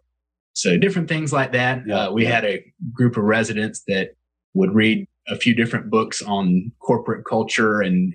So 0.55 0.79
different 0.79 1.09
things 1.09 1.33
like 1.33 1.52
that. 1.52 1.83
Yeah, 1.87 2.07
uh, 2.07 2.12
we 2.12 2.24
yeah. 2.24 2.31
had 2.31 2.44
a 2.44 2.64
group 2.92 3.16
of 3.16 3.24
residents 3.24 3.83
that 3.88 4.11
would 4.55 4.74
read 4.74 5.07
a 5.29 5.37
few 5.37 5.55
different 5.55 5.90
books 5.90 6.22
on 6.22 6.72
corporate 6.81 7.26
culture 7.26 7.81
and 7.81 8.14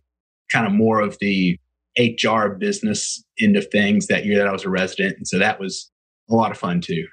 kind 0.51 0.65
of 0.65 0.73
more 0.73 1.01
of 1.01 1.17
the 1.19 1.57
HR 1.99 2.49
business 2.49 3.23
end 3.39 3.57
of 3.57 3.67
things 3.67 4.07
that 4.07 4.25
year 4.25 4.37
that 4.37 4.47
I 4.47 4.51
was 4.51 4.65
a 4.65 4.69
resident. 4.69 5.17
And 5.17 5.27
so 5.27 5.37
that 5.37 5.59
was 5.59 5.90
a 6.31 6.35
lot 6.35 6.51
of 6.51 6.57
fun 6.57 6.81
too. 6.81 7.05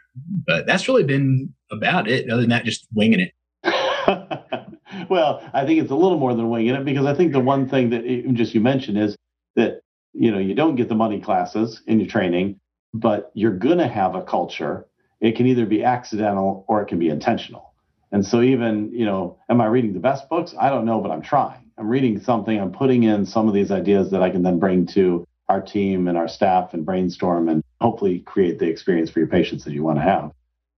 But 0.47 0.67
that's 0.67 0.89
really 0.89 1.05
been 1.05 1.53
about 1.71 2.09
it, 2.09 2.31
other 2.31 2.41
than 2.41 2.51
that, 2.51 2.65
just 2.65 2.87
winging 2.95 3.21
it. 3.21 3.33
well, 5.11 5.49
I 5.53 5.67
think 5.67 5.81
it's 5.81 5.91
a 5.91 5.97
little 5.97 6.19
more 6.19 6.35
than 6.35 6.49
winging 6.51 6.75
it 6.75 6.85
because 6.85 7.07
I 7.07 7.15
think 7.15 7.33
the 7.33 7.41
one 7.41 7.69
thing 7.69 7.91
that 7.91 8.05
eh, 8.07 8.23
just 8.33 8.55
you 8.55 8.61
mentioned 8.61 8.99
is 8.99 9.17
that 9.57 9.81
you 10.13 10.31
know 10.31 10.39
you 10.39 10.55
don't 10.55 10.77
get 10.77 10.89
the 10.89 10.95
money 10.95 11.21
classes 11.21 11.83
in 11.87 12.01
your 12.01 12.09
training, 12.09 12.61
but 12.95 13.31
you're 13.35 13.59
to 13.59 13.89
have 13.89 14.15
a 14.15 14.23
culture. 14.23 14.87
It 15.21 15.37
can 15.37 15.47
either 15.47 15.67
be 15.67 15.83
accidental 15.83 16.65
or 16.69 16.81
it 16.83 16.87
can 16.87 16.99
be 16.99 17.09
intentional. 17.09 17.75
And 18.13 18.25
so 18.25 18.41
even 18.41 18.91
you 18.93 19.05
know, 19.05 19.39
am 19.49 19.61
I 19.61 19.67
reading 19.67 19.93
the 19.93 20.01
best 20.01 20.29
books? 20.29 20.55
I 20.59 20.71
don't 20.71 20.87
know, 20.87 21.01
but 21.01 21.11
I'm 21.11 21.23
trying. 21.23 21.71
I'm 21.77 21.89
reading 21.89 22.21
something. 22.21 22.59
I'm 22.59 22.73
putting 22.73 23.05
in 23.05 23.25
some 23.25 23.47
of 23.47 23.55
these 23.55 23.71
ideas 23.71 24.11
that 24.11 24.23
I 24.23 24.31
can 24.31 24.43
then 24.43 24.59
bring 24.59 24.87
to 24.87 25.25
our 25.49 25.61
team 25.61 26.09
and 26.09 26.19
our 26.19 26.29
staff 26.29 26.75
and 26.75 26.85
brainstorm 26.85 27.49
and 27.49 27.63
hopefully 27.81 28.21
create 28.21 28.59
the 28.59 28.67
experience 28.67 29.11
for 29.11 29.19
your 29.19 29.29
patients 29.29 29.65
that 29.65 29.73
you 29.73 29.83
want 29.83 29.99
to 29.99 30.03
have. 30.03 30.31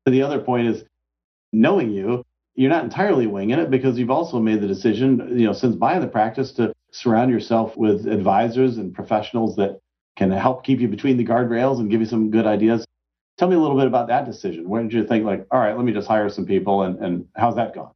But 0.05 0.13
the 0.13 0.23
other 0.23 0.41
point 0.41 0.69
is 0.69 0.85
knowing 1.53 1.91
you, 1.91 2.25
you're 2.55 2.71
not 2.71 2.85
entirely 2.85 3.27
winging 3.27 3.59
it 3.59 3.71
because 3.71 3.99
you've 3.99 4.11
also 4.11 4.39
made 4.39 4.61
the 4.61 4.67
decision, 4.67 5.39
you 5.39 5.47
know, 5.47 5.53
since 5.53 5.77
buying 5.77 6.01
the 6.01 6.07
practice 6.07 6.53
to 6.53 6.73
surround 6.93 7.31
yourself 7.31 7.77
with 7.77 8.07
advisors 8.07 8.79
and 8.79 8.95
professionals 8.95 9.57
that 9.57 9.81
can 10.17 10.31
help 10.31 10.65
keep 10.65 10.81
you 10.81 10.89
between 10.89 11.17
the 11.17 11.25
guardrails 11.25 11.79
and 11.79 11.91
give 11.91 12.01
you 12.01 12.07
some 12.07 12.31
good 12.31 12.47
ideas. 12.47 12.85
Tell 13.39 13.49
me 13.49 13.57
a 13.57 13.59
little 13.59 13.77
bit 13.77 13.87
about 13.87 14.09
that 14.09 14.27
decision. 14.27 14.69
When 14.69 14.89
did 14.89 14.93
you 14.93 15.07
think 15.07 15.25
like, 15.25 15.47
all 15.51 15.61
right, 15.61 15.75
let 15.77 15.85
me 15.85 15.93
just 15.93 16.09
hire 16.09 16.29
some 16.29 16.45
people 16.45 16.83
and, 16.83 16.99
and 16.99 17.27
how's 17.37 17.57
that 17.57 17.75
gone? 17.75 17.93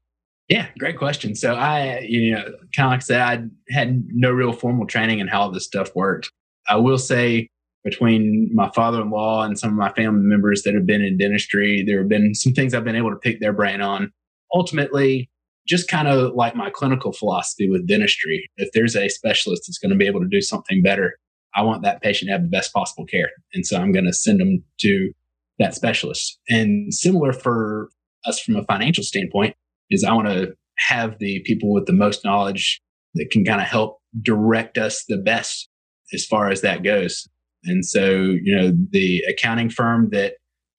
Yeah, 0.48 0.68
great 0.78 0.98
question. 0.98 1.34
So 1.34 1.54
I, 1.54 2.00
you 2.00 2.32
know, 2.32 2.44
kind 2.74 2.86
of 2.86 2.90
like 2.90 2.98
I 2.98 3.00
said, 3.00 3.20
I 3.20 3.74
had 3.74 4.06
no 4.08 4.30
real 4.30 4.52
formal 4.52 4.86
training 4.86 5.18
in 5.18 5.28
how 5.28 5.50
this 5.50 5.64
stuff 5.64 5.94
worked. 5.94 6.30
I 6.68 6.76
will 6.76 6.98
say 6.98 7.48
between 7.84 8.50
my 8.54 8.70
father-in-law 8.74 9.42
and 9.44 9.58
some 9.58 9.70
of 9.70 9.76
my 9.76 9.92
family 9.92 10.22
members 10.22 10.62
that 10.62 10.74
have 10.74 10.86
been 10.86 11.02
in 11.02 11.18
dentistry, 11.18 11.84
there 11.86 11.98
have 11.98 12.08
been 12.08 12.34
some 12.34 12.52
things 12.54 12.72
I've 12.72 12.84
been 12.84 12.96
able 12.96 13.10
to 13.10 13.16
pick 13.16 13.40
their 13.40 13.52
brain 13.52 13.80
on 13.80 14.12
ultimately 14.54 15.28
just 15.66 15.88
kind 15.88 16.08
of 16.08 16.34
like 16.34 16.54
my 16.54 16.70
clinical 16.70 17.12
philosophy 17.12 17.68
with 17.68 17.86
dentistry. 17.86 18.48
If 18.56 18.70
there's 18.72 18.96
a 18.96 19.08
specialist 19.08 19.64
that's 19.66 19.78
going 19.78 19.90
to 19.90 19.96
be 19.96 20.06
able 20.06 20.20
to 20.20 20.28
do 20.28 20.40
something 20.40 20.82
better, 20.82 21.16
I 21.54 21.62
want 21.62 21.82
that 21.82 22.02
patient 22.02 22.28
to 22.28 22.32
have 22.32 22.42
the 22.42 22.48
best 22.48 22.72
possible 22.72 23.06
care. 23.06 23.30
And 23.54 23.66
so 23.66 23.78
I'm 23.78 23.92
going 23.92 24.04
to 24.04 24.12
send 24.12 24.40
them 24.40 24.62
to 24.80 25.12
that 25.58 25.74
specialist. 25.74 26.38
And 26.48 26.92
similar 26.92 27.32
for 27.32 27.88
us 28.26 28.40
from 28.40 28.56
a 28.56 28.64
financial 28.64 29.04
standpoint 29.04 29.56
is 29.90 30.04
I 30.04 30.12
want 30.12 30.28
to 30.28 30.54
have 30.78 31.18
the 31.18 31.40
people 31.40 31.72
with 31.72 31.86
the 31.86 31.92
most 31.92 32.24
knowledge 32.24 32.80
that 33.14 33.30
can 33.30 33.44
kind 33.44 33.60
of 33.60 33.66
help 33.66 33.98
direct 34.22 34.76
us 34.76 35.04
the 35.08 35.18
best 35.18 35.68
as 36.14 36.24
far 36.24 36.50
as 36.50 36.60
that 36.62 36.82
goes. 36.82 37.28
And 37.64 37.84
so, 37.84 38.10
you 38.42 38.54
know, 38.56 38.72
the 38.90 39.22
accounting 39.28 39.70
firm 39.70 40.10
that 40.10 40.34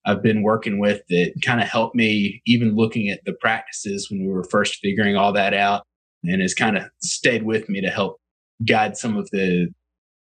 I've 0.06 0.22
been 0.22 0.42
working 0.42 0.78
with 0.78 1.02
that 1.08 1.34
kind 1.44 1.60
of 1.60 1.68
helped 1.68 1.96
me 1.96 2.40
even 2.46 2.76
looking 2.76 3.10
at 3.10 3.24
the 3.24 3.32
practices 3.32 4.08
when 4.10 4.20
we 4.20 4.32
were 4.32 4.44
first 4.44 4.76
figuring 4.76 5.16
all 5.16 5.32
that 5.32 5.52
out 5.52 5.82
and 6.22 6.40
has 6.40 6.54
kind 6.54 6.76
of 6.76 6.84
stayed 7.02 7.42
with 7.42 7.68
me 7.68 7.80
to 7.80 7.90
help 7.90 8.18
guide 8.64 8.96
some 8.96 9.16
of 9.16 9.28
the 9.30 9.68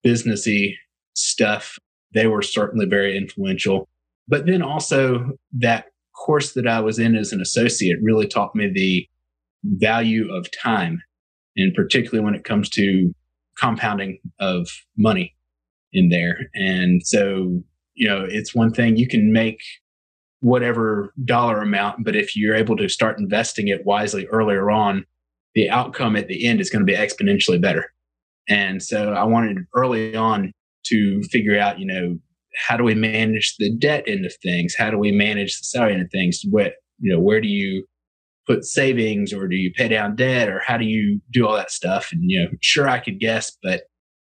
businessy 0.06 0.74
stuff. 1.16 1.78
They 2.14 2.28
were 2.28 2.42
certainly 2.42 2.88
very 2.88 3.16
influential. 3.16 3.88
But 4.28 4.48
then 4.48 4.62
also 4.62 5.32
that 5.60 5.86
course 6.16 6.54
that 6.54 6.68
I 6.68 6.80
was 6.80 6.98
in 6.98 7.16
as 7.16 7.32
an 7.32 7.42
associate 7.42 7.98
really 8.02 8.28
taught 8.28 8.56
me 8.56 8.72
the 8.74 9.08
value 9.64 10.34
of 10.34 10.48
time 10.52 11.02
and 11.58 11.74
particularly 11.74 12.24
when 12.24 12.36
it 12.36 12.44
comes 12.44 12.70
to 12.70 13.14
compounding 13.58 14.20
of 14.40 14.68
money 14.98 15.36
in 15.94 16.10
there. 16.10 16.50
And 16.56 17.06
so 17.06 17.64
you 17.96 18.08
know, 18.08 18.26
it's 18.30 18.54
one 18.54 18.72
thing 18.72 18.98
you 18.98 19.08
can 19.08 19.32
make 19.32 19.62
whatever 20.42 21.14
dollar 21.24 21.62
amount, 21.62 22.04
but 22.04 22.16
if 22.16 22.36
you're 22.36 22.56
able 22.56 22.78
to 22.78 22.90
start 22.90 23.18
investing 23.18 23.68
it 23.68 23.86
wisely 23.86 24.28
earlier 24.28 24.70
on, 24.70 25.06
the 25.56 25.70
outcome 25.70 26.16
at 26.16 26.28
the 26.28 26.46
end 26.46 26.60
is 26.60 26.70
going 26.70 26.86
to 26.86 26.92
be 26.92 26.98
exponentially 26.98 27.60
better. 27.60 27.92
And 28.48 28.84
so 28.84 29.14
I 29.14 29.24
wanted 29.24 29.66
early 29.74 30.16
on 30.16 30.52
to 30.88 31.24
figure 31.24 31.58
out, 31.58 31.80
you 31.80 31.88
know, 31.88 32.20
how 32.68 32.78
do 32.78 32.84
we 32.84 32.94
manage 32.94 33.56
the 33.58 33.74
debt 33.76 34.04
end 34.08 34.26
of 34.26 34.34
things? 34.44 34.76
How 34.78 34.92
do 34.92 34.98
we 34.98 35.12
manage 35.12 35.58
the 35.58 35.64
salary 35.64 35.94
end 35.94 36.04
of 36.04 36.12
things? 36.12 36.42
What, 36.50 36.74
you 37.00 37.12
know, 37.12 37.20
where 37.20 37.42
do 37.42 37.48
you 37.48 37.88
put 38.48 38.66
savings 38.66 39.34
or 39.34 39.48
do 39.48 39.56
you 39.56 39.72
pay 39.76 39.88
down 39.88 40.16
debt 40.16 40.50
or 40.50 40.60
how 40.60 40.78
do 40.78 40.86
you 40.86 41.20
do 41.32 41.48
all 41.48 41.56
that 41.56 41.72
stuff? 41.72 42.10
And, 42.12 42.22
you 42.24 42.42
know, 42.42 42.50
sure, 42.62 42.88
I 42.88 43.00
could 43.00 43.20
guess, 43.20 43.56
but, 43.64 43.84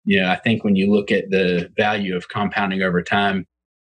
you 0.05 0.20
know, 0.20 0.31
I 0.31 0.37
think 0.37 0.64
when 0.64 0.76
you 0.76 0.90
look 0.90 1.11
at 1.11 1.31
the 1.31 1.70
value 1.76 2.16
of 2.16 2.29
compounding 2.29 2.83
over 2.83 3.02
time, 3.02 3.46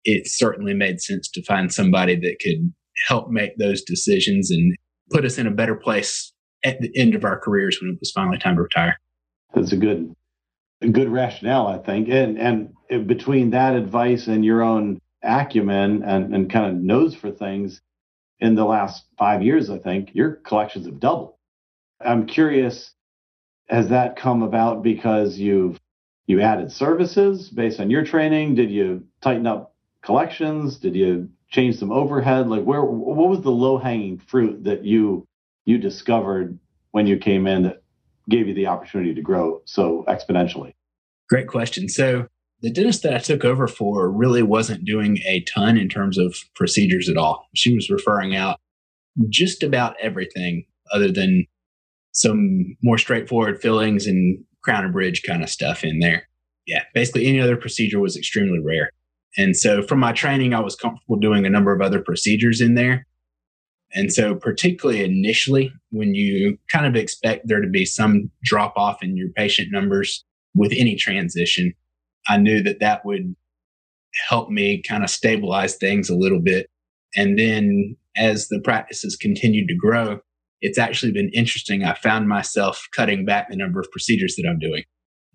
it 0.04 0.26
certainly 0.26 0.74
made 0.74 1.00
sense 1.00 1.28
to 1.30 1.42
find 1.42 1.72
somebody 1.72 2.16
that 2.16 2.36
could 2.40 2.72
help 3.08 3.30
make 3.30 3.56
those 3.58 3.82
decisions 3.82 4.50
and 4.50 4.76
put 5.10 5.24
us 5.24 5.38
in 5.38 5.46
a 5.46 5.50
better 5.50 5.74
place 5.74 6.32
at 6.64 6.80
the 6.80 6.90
end 6.96 7.14
of 7.14 7.24
our 7.24 7.38
careers 7.38 7.78
when 7.80 7.90
it 7.90 8.00
was 8.00 8.10
finally 8.10 8.38
time 8.38 8.56
to 8.56 8.62
retire. 8.62 8.98
That's 9.54 9.72
a 9.72 9.76
good, 9.76 10.14
a 10.80 10.88
good 10.88 11.08
rationale, 11.08 11.66
I 11.66 11.78
think. 11.78 12.08
And 12.08 12.38
and 12.38 13.06
between 13.06 13.50
that 13.50 13.74
advice 13.74 14.26
and 14.26 14.44
your 14.44 14.62
own 14.62 14.98
acumen 15.22 16.02
and, 16.02 16.34
and 16.34 16.50
kind 16.50 16.66
of 16.66 16.82
nose 16.82 17.14
for 17.14 17.30
things, 17.30 17.80
in 18.44 18.54
the 18.54 18.64
last 18.64 19.06
five 19.18 19.42
years, 19.42 19.70
I 19.70 19.78
think 19.78 20.10
your 20.12 20.32
collections 20.32 20.84
have 20.84 21.00
doubled. 21.00 21.34
I'm 21.98 22.26
curious, 22.26 22.92
has 23.70 23.88
that 23.88 24.16
come 24.16 24.42
about 24.42 24.82
because 24.82 25.38
you've 25.38 25.80
you 26.26 26.42
added 26.42 26.70
services 26.70 27.48
based 27.48 27.80
on 27.80 27.90
your 27.90 28.04
training? 28.04 28.54
Did 28.54 28.70
you 28.70 29.04
tighten 29.22 29.46
up 29.46 29.74
collections? 30.02 30.76
Did 30.76 30.94
you 30.94 31.30
change 31.48 31.78
some 31.78 31.90
overhead? 31.90 32.48
Like 32.48 32.64
where 32.64 32.84
what 32.84 33.30
was 33.30 33.40
the 33.40 33.50
low 33.50 33.78
hanging 33.78 34.18
fruit 34.18 34.64
that 34.64 34.84
you 34.84 35.26
you 35.64 35.78
discovered 35.78 36.58
when 36.90 37.06
you 37.06 37.16
came 37.16 37.46
in 37.46 37.62
that 37.62 37.82
gave 38.28 38.46
you 38.46 38.52
the 38.52 38.66
opportunity 38.66 39.14
to 39.14 39.22
grow 39.22 39.62
so 39.64 40.04
exponentially? 40.06 40.74
Great 41.30 41.48
question. 41.48 41.88
So 41.88 42.26
the 42.64 42.70
dentist 42.70 43.02
that 43.02 43.12
I 43.12 43.18
took 43.18 43.44
over 43.44 43.68
for 43.68 44.10
really 44.10 44.42
wasn't 44.42 44.86
doing 44.86 45.18
a 45.26 45.44
ton 45.54 45.76
in 45.76 45.90
terms 45.90 46.16
of 46.16 46.34
procedures 46.54 47.10
at 47.10 47.18
all. 47.18 47.46
She 47.54 47.74
was 47.74 47.90
referring 47.90 48.34
out 48.34 48.58
just 49.28 49.62
about 49.62 49.96
everything 50.00 50.64
other 50.90 51.12
than 51.12 51.46
some 52.12 52.74
more 52.82 52.96
straightforward 52.96 53.60
fillings 53.60 54.06
and 54.06 54.42
crown 54.62 54.82
and 54.82 54.94
bridge 54.94 55.22
kind 55.24 55.42
of 55.42 55.50
stuff 55.50 55.84
in 55.84 55.98
there. 55.98 56.26
Yeah, 56.66 56.84
basically 56.94 57.26
any 57.26 57.38
other 57.38 57.58
procedure 57.58 58.00
was 58.00 58.16
extremely 58.16 58.60
rare. 58.60 58.88
And 59.36 59.54
so 59.54 59.82
from 59.82 60.00
my 60.00 60.12
training, 60.12 60.54
I 60.54 60.60
was 60.60 60.74
comfortable 60.74 61.16
doing 61.16 61.44
a 61.44 61.50
number 61.50 61.74
of 61.74 61.82
other 61.82 62.00
procedures 62.00 62.62
in 62.62 62.76
there. 62.76 63.06
And 63.92 64.10
so, 64.10 64.34
particularly 64.34 65.04
initially, 65.04 65.70
when 65.90 66.14
you 66.14 66.56
kind 66.72 66.86
of 66.86 66.96
expect 66.96 67.46
there 67.46 67.60
to 67.60 67.68
be 67.68 67.84
some 67.84 68.30
drop 68.42 68.72
off 68.76 69.02
in 69.02 69.18
your 69.18 69.28
patient 69.36 69.68
numbers 69.70 70.24
with 70.54 70.72
any 70.74 70.96
transition, 70.96 71.74
I 72.28 72.36
knew 72.36 72.62
that 72.62 72.80
that 72.80 73.04
would 73.04 73.34
help 74.28 74.50
me 74.50 74.82
kind 74.82 75.04
of 75.04 75.10
stabilize 75.10 75.76
things 75.76 76.08
a 76.08 76.16
little 76.16 76.40
bit. 76.40 76.68
And 77.16 77.38
then 77.38 77.96
as 78.16 78.48
the 78.48 78.60
practices 78.60 79.16
continued 79.16 79.68
to 79.68 79.74
grow, 79.74 80.20
it's 80.60 80.78
actually 80.78 81.12
been 81.12 81.30
interesting. 81.34 81.84
I 81.84 81.94
found 81.94 82.28
myself 82.28 82.88
cutting 82.94 83.24
back 83.24 83.48
the 83.50 83.56
number 83.56 83.80
of 83.80 83.90
procedures 83.90 84.36
that 84.36 84.48
I'm 84.48 84.58
doing, 84.58 84.84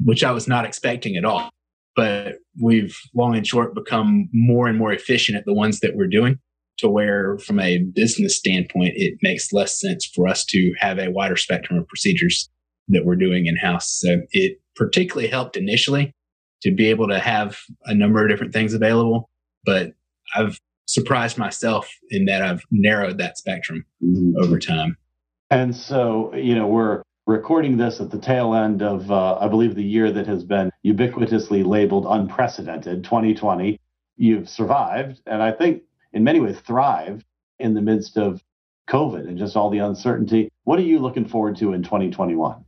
which 0.04 0.23
I 0.23 0.32
was 0.32 0.47
not 0.47 0.65
expecting 0.65 1.15
at 1.17 1.25
all. 1.25 1.49
But 1.95 2.36
we've 2.62 2.97
long 3.13 3.36
and 3.36 3.45
short 3.45 3.75
become 3.75 4.30
more 4.34 4.67
and 4.67 4.78
more 4.78 4.93
efficient 4.93 5.38
at 5.38 5.45
the 5.45 5.54
ones 5.54 5.82
that 5.82 5.95
we're 5.95 6.08
doing 6.08 6.39
to 6.78 6.89
where, 6.89 7.38
from 7.39 7.60
a 7.60 7.80
business 7.80 8.38
standpoint, 8.38 8.93
it 8.95 9.15
makes 9.21 9.52
less 9.52 9.78
sense 9.80 10.06
for 10.06 10.28
us 10.28 10.45
to 10.45 10.73
have 10.80 10.97
a 10.97 11.12
wider 11.12 11.36
spectrum 11.36 11.78
of 11.78 11.88
procedures 11.88 12.49
that 12.88 13.06
we're 13.06 13.17
doing 13.17 13.47
in 13.47 13.58
house. 13.58 13.99
So 13.99 14.21
it 14.32 14.62
particularly 14.75 15.28
helped 15.28 15.58
initially 15.58 16.13
to 16.62 16.72
be 16.72 16.88
able 16.88 17.08
to 17.08 17.19
have 17.19 17.58
a 17.86 17.93
number 17.93 18.24
of 18.24 18.30
different 18.30 18.54
things 18.54 18.74
available. 18.74 19.30
But 19.65 19.93
I've 20.36 20.60
surprised 20.86 21.38
myself 21.38 21.89
in 22.10 22.26
that 22.26 22.41
I've 22.41 22.63
narrowed 22.72 23.17
that 23.19 23.38
spectrum 23.38 23.86
mm-hmm. 24.04 24.43
over 24.43 24.60
time. 24.60 24.98
And 25.52 25.76
so, 25.76 26.34
you 26.36 26.56
know, 26.56 26.67
we're 26.67 27.04
recording 27.26 27.78
this 27.78 28.00
at 28.00 28.10
the 28.12 28.19
tail 28.19 28.54
end 28.56 28.82
of, 28.82 29.12
uh, 29.12 29.38
I 29.38 29.48
believe, 29.48 29.76
the 29.76 29.84
year 29.84 30.12
that 30.12 30.28
has 30.28 30.43
been 30.43 30.72
ubiquitously 30.86 31.65
labeled 31.65 32.06
unprecedented, 32.10 33.04
2020. 33.04 33.80
You've 34.17 34.50
survived, 34.50 35.22
and 35.26 35.41
I 35.41 35.52
think 35.52 35.84
in 36.13 36.24
many 36.24 36.39
ways 36.39 36.60
thrived 36.60 37.24
in 37.60 37.74
the 37.74 37.82
midst 37.82 38.17
of 38.17 38.43
COVID 38.89 39.28
and 39.28 39.38
just 39.38 39.56
all 39.56 39.69
the 39.69 39.78
uncertainty. 39.80 40.50
What 40.63 40.80
are 40.80 40.84
you 40.84 41.00
looking 41.00 41.26
forward 41.26 41.56
to 41.58 41.74
in 41.74 41.84
2021? 41.84 42.65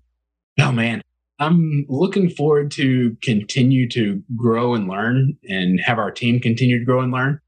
Oh, 0.59 0.71
man. 0.71 1.01
I'm 1.41 1.87
looking 1.89 2.29
forward 2.29 2.69
to 2.73 3.17
continue 3.23 3.89
to 3.89 4.21
grow 4.37 4.75
and 4.75 4.87
learn 4.87 5.37
and 5.49 5.79
have 5.83 5.97
our 5.97 6.11
team 6.11 6.39
continue 6.39 6.77
to 6.77 6.85
grow 6.85 7.01
and 7.01 7.11
learn. 7.11 7.39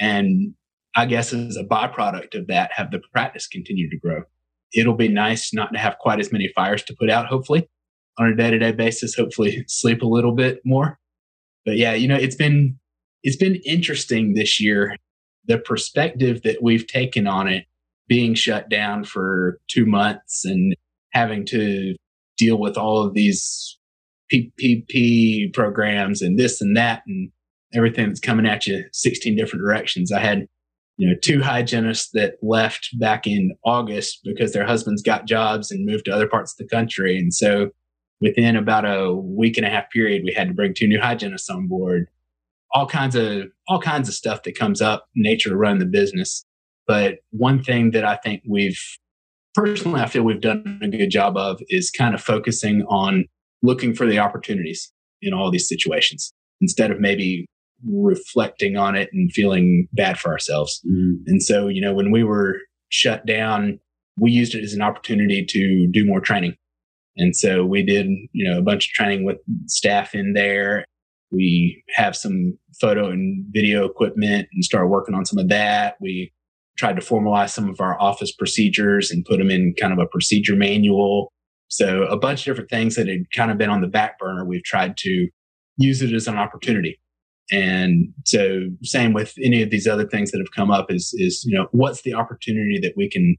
And 0.00 0.54
I 0.96 1.06
guess 1.06 1.32
as 1.32 1.56
a 1.56 1.62
byproduct 1.62 2.34
of 2.34 2.48
that, 2.48 2.72
have 2.74 2.90
the 2.90 3.00
practice 3.12 3.46
continue 3.46 3.88
to 3.88 3.98
grow. 3.98 4.22
It'll 4.74 4.96
be 4.96 5.06
nice 5.06 5.54
not 5.54 5.72
to 5.72 5.78
have 5.78 5.96
quite 6.00 6.18
as 6.18 6.32
many 6.32 6.50
fires 6.56 6.82
to 6.84 6.96
put 6.98 7.08
out, 7.08 7.26
hopefully, 7.26 7.68
on 8.18 8.26
a 8.26 8.34
day 8.34 8.50
to 8.50 8.58
day 8.58 8.72
basis, 8.72 9.14
hopefully 9.14 9.64
sleep 9.68 10.02
a 10.02 10.08
little 10.08 10.34
bit 10.34 10.60
more. 10.64 10.98
But 11.64 11.76
yeah, 11.76 11.94
you 11.94 12.08
know, 12.08 12.16
it's 12.16 12.36
been, 12.36 12.80
it's 13.22 13.36
been 13.36 13.60
interesting 13.64 14.34
this 14.34 14.60
year. 14.60 14.96
The 15.46 15.58
perspective 15.58 16.42
that 16.42 16.64
we've 16.64 16.88
taken 16.88 17.28
on 17.28 17.46
it 17.46 17.66
being 18.08 18.34
shut 18.34 18.68
down 18.68 19.04
for 19.04 19.60
two 19.70 19.86
months 19.86 20.44
and 20.44 20.74
having 21.12 21.46
to 21.46 21.94
deal 22.36 22.58
with 22.58 22.76
all 22.76 23.02
of 23.02 23.14
these 23.14 23.78
PPP 24.32 25.52
programs 25.54 26.22
and 26.22 26.38
this 26.38 26.60
and 26.60 26.76
that 26.76 27.02
and 27.06 27.30
everything 27.74 28.08
that's 28.08 28.20
coming 28.20 28.46
at 28.46 28.66
you 28.66 28.84
16 28.92 29.36
different 29.36 29.62
directions. 29.62 30.12
I 30.12 30.20
had, 30.20 30.46
you 30.96 31.08
know, 31.08 31.14
two 31.20 31.42
hygienists 31.42 32.10
that 32.12 32.34
left 32.42 32.88
back 32.98 33.26
in 33.26 33.52
August 33.64 34.20
because 34.24 34.52
their 34.52 34.66
husbands 34.66 35.02
got 35.02 35.26
jobs 35.26 35.70
and 35.70 35.86
moved 35.86 36.06
to 36.06 36.14
other 36.14 36.28
parts 36.28 36.52
of 36.52 36.58
the 36.58 36.74
country. 36.74 37.18
And 37.18 37.32
so 37.32 37.70
within 38.20 38.56
about 38.56 38.84
a 38.84 39.14
week 39.14 39.56
and 39.56 39.66
a 39.66 39.70
half 39.70 39.90
period, 39.90 40.22
we 40.24 40.32
had 40.32 40.48
to 40.48 40.54
bring 40.54 40.74
two 40.74 40.88
new 40.88 41.00
hygienists 41.00 41.50
on 41.50 41.68
board. 41.68 42.08
All 42.72 42.86
kinds 42.86 43.14
of 43.14 43.44
all 43.68 43.80
kinds 43.80 44.08
of 44.08 44.14
stuff 44.14 44.42
that 44.42 44.58
comes 44.58 44.82
up, 44.82 45.06
nature 45.14 45.56
run 45.56 45.78
the 45.78 45.86
business. 45.86 46.44
But 46.86 47.18
one 47.30 47.62
thing 47.62 47.92
that 47.92 48.04
I 48.04 48.16
think 48.16 48.42
we've 48.46 48.80
personally 49.56 50.00
I 50.00 50.06
feel 50.06 50.22
we've 50.22 50.40
done 50.40 50.78
a 50.82 50.88
good 50.88 51.10
job 51.10 51.36
of 51.36 51.60
is 51.68 51.90
kind 51.90 52.14
of 52.14 52.22
focusing 52.22 52.82
on 52.88 53.24
looking 53.62 53.94
for 53.94 54.06
the 54.06 54.18
opportunities 54.18 54.92
in 55.22 55.32
all 55.32 55.50
these 55.50 55.68
situations 55.68 56.32
instead 56.60 56.90
of 56.90 57.00
maybe 57.00 57.46
reflecting 57.84 58.76
on 58.76 58.94
it 58.94 59.08
and 59.12 59.32
feeling 59.32 59.88
bad 59.92 60.18
for 60.18 60.30
ourselves. 60.30 60.80
Mm. 60.86 61.22
And 61.26 61.42
so, 61.42 61.68
you 61.68 61.80
know, 61.80 61.94
when 61.94 62.10
we 62.10 62.22
were 62.22 62.58
shut 62.90 63.26
down, 63.26 63.80
we 64.18 64.30
used 64.30 64.54
it 64.54 64.62
as 64.62 64.72
an 64.72 64.82
opportunity 64.82 65.44
to 65.48 65.88
do 65.90 66.06
more 66.06 66.20
training. 66.20 66.54
And 67.16 67.34
so 67.34 67.64
we 67.64 67.82
did, 67.82 68.06
you 68.32 68.48
know, 68.48 68.58
a 68.58 68.62
bunch 68.62 68.86
of 68.86 68.90
training 68.92 69.24
with 69.24 69.38
staff 69.66 70.14
in 70.14 70.34
there. 70.34 70.84
We 71.30 71.82
have 71.94 72.14
some 72.14 72.58
photo 72.80 73.10
and 73.10 73.44
video 73.50 73.84
equipment 73.84 74.48
and 74.52 74.64
started 74.64 74.88
working 74.88 75.14
on 75.14 75.24
some 75.24 75.38
of 75.38 75.48
that. 75.48 75.96
We 76.00 76.32
tried 76.76 76.96
to 76.96 77.02
formalize 77.02 77.50
some 77.50 77.68
of 77.68 77.80
our 77.80 78.00
office 78.00 78.32
procedures 78.32 79.10
and 79.10 79.24
put 79.24 79.38
them 79.38 79.50
in 79.50 79.74
kind 79.78 79.92
of 79.92 79.98
a 79.98 80.06
procedure 80.06 80.56
manual. 80.56 81.32
So 81.68 82.04
a 82.04 82.16
bunch 82.16 82.40
of 82.40 82.44
different 82.44 82.70
things 82.70 82.94
that 82.94 83.08
had 83.08 83.30
kind 83.34 83.50
of 83.50 83.58
been 83.58 83.70
on 83.70 83.80
the 83.80 83.88
back 83.88 84.18
burner, 84.18 84.44
we've 84.44 84.62
tried 84.62 84.96
to 84.98 85.28
use 85.78 86.02
it 86.02 86.12
as 86.12 86.28
an 86.28 86.36
opportunity. 86.36 87.00
And 87.50 88.12
so 88.24 88.62
same 88.82 89.12
with 89.12 89.34
any 89.42 89.62
of 89.62 89.70
these 89.70 89.86
other 89.86 90.06
things 90.06 90.30
that 90.32 90.38
have 90.38 90.50
come 90.54 90.70
up 90.70 90.90
is, 90.90 91.14
is, 91.14 91.44
you 91.44 91.56
know, 91.56 91.68
what's 91.72 92.02
the 92.02 92.14
opportunity 92.14 92.78
that 92.80 92.94
we 92.96 93.08
can 93.08 93.36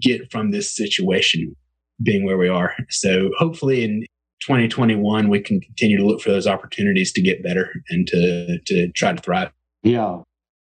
get 0.00 0.30
from 0.30 0.50
this 0.50 0.74
situation 0.74 1.54
being 2.02 2.24
where 2.24 2.38
we 2.38 2.48
are? 2.48 2.74
So 2.90 3.30
hopefully 3.38 3.84
in 3.84 4.02
2021, 4.42 5.28
we 5.28 5.40
can 5.40 5.60
continue 5.60 5.96
to 5.96 6.06
look 6.06 6.20
for 6.20 6.30
those 6.30 6.46
opportunities 6.46 7.12
to 7.12 7.22
get 7.22 7.42
better 7.42 7.70
and 7.88 8.06
to, 8.08 8.58
to 8.66 8.92
try 8.92 9.12
to 9.12 9.22
thrive. 9.22 9.50
Yeah. 9.82 10.18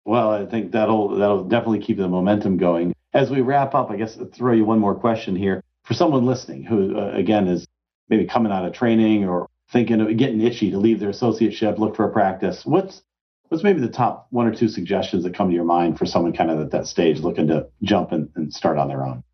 Well, 0.07 0.31
I 0.31 0.45
think 0.45 0.71
that'll 0.71 1.17
that'll 1.17 1.43
definitely 1.43 1.79
keep 1.79 1.97
the 1.97 2.07
momentum 2.07 2.55
going. 2.55 2.93
As 3.13 3.29
we 3.29 3.41
wrap 3.41 3.75
up, 3.75 3.91
I 3.91 3.97
guess 3.97 4.17
I'll 4.17 4.27
throw 4.27 4.53
you 4.53 4.63
one 4.63 4.79
more 4.79 4.95
question 4.95 5.35
here 5.35 5.61
for 5.83 5.95
someone 5.95 6.25
listening 6.25 6.63
who, 6.63 6.97
uh, 6.97 7.11
again, 7.11 7.49
is 7.49 7.67
maybe 8.07 8.25
coming 8.25 8.53
out 8.53 8.63
of 8.63 8.71
training 8.71 9.27
or 9.27 9.49
thinking 9.69 9.99
of 9.99 10.15
getting 10.15 10.39
itchy 10.39 10.71
to 10.71 10.77
leave 10.77 11.01
their 11.01 11.09
associateship, 11.09 11.77
look 11.77 11.93
for 11.93 12.05
a 12.05 12.09
practice. 12.09 12.65
What's 12.65 13.03
what's 13.49 13.65
maybe 13.65 13.81
the 13.81 13.89
top 13.89 14.27
one 14.29 14.47
or 14.47 14.55
two 14.55 14.69
suggestions 14.69 15.25
that 15.25 15.33
come 15.33 15.49
to 15.49 15.53
your 15.53 15.65
mind 15.65 15.99
for 15.99 16.05
someone 16.05 16.31
kind 16.31 16.51
of 16.51 16.61
at 16.61 16.71
that 16.71 16.87
stage 16.87 17.19
looking 17.19 17.47
to 17.47 17.67
jump 17.83 18.13
and, 18.13 18.29
and 18.37 18.53
start 18.53 18.77
on 18.77 18.87
their 18.87 19.05
own? 19.05 19.25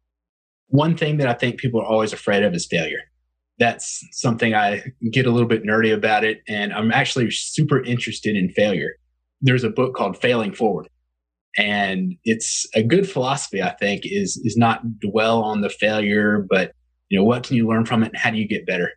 One 0.69 0.97
thing 0.97 1.17
that 1.17 1.27
I 1.27 1.33
think 1.33 1.59
people 1.59 1.81
are 1.81 1.85
always 1.85 2.13
afraid 2.13 2.41
of 2.41 2.55
is 2.55 2.65
failure. 2.65 3.01
That's 3.59 4.03
something 4.11 4.55
I 4.55 4.81
get 5.11 5.27
a 5.27 5.31
little 5.31 5.47
bit 5.47 5.63
nerdy 5.63 5.93
about 5.93 6.23
it, 6.23 6.41
and 6.47 6.73
I'm 6.73 6.91
actually 6.91 7.29
super 7.29 7.83
interested 7.83 8.35
in 8.35 8.49
failure 8.49 8.95
there's 9.43 9.63
a 9.63 9.69
book 9.69 9.93
called 9.93 10.17
Failing 10.17 10.53
Forward. 10.53 10.89
And 11.55 12.15
it's 12.23 12.65
a 12.73 12.81
good 12.81 13.07
philosophy, 13.07 13.61
I 13.61 13.75
think, 13.75 14.01
is 14.05 14.41
is 14.43 14.57
not 14.57 14.99
dwell 14.99 15.43
on 15.43 15.61
the 15.61 15.69
failure, 15.69 16.43
but 16.49 16.71
you 17.09 17.19
know, 17.19 17.23
what 17.23 17.43
can 17.43 17.57
you 17.57 17.67
learn 17.67 17.85
from 17.85 18.01
it 18.01 18.07
and 18.07 18.17
how 18.17 18.31
do 18.31 18.37
you 18.37 18.47
get 18.47 18.65
better? 18.65 18.89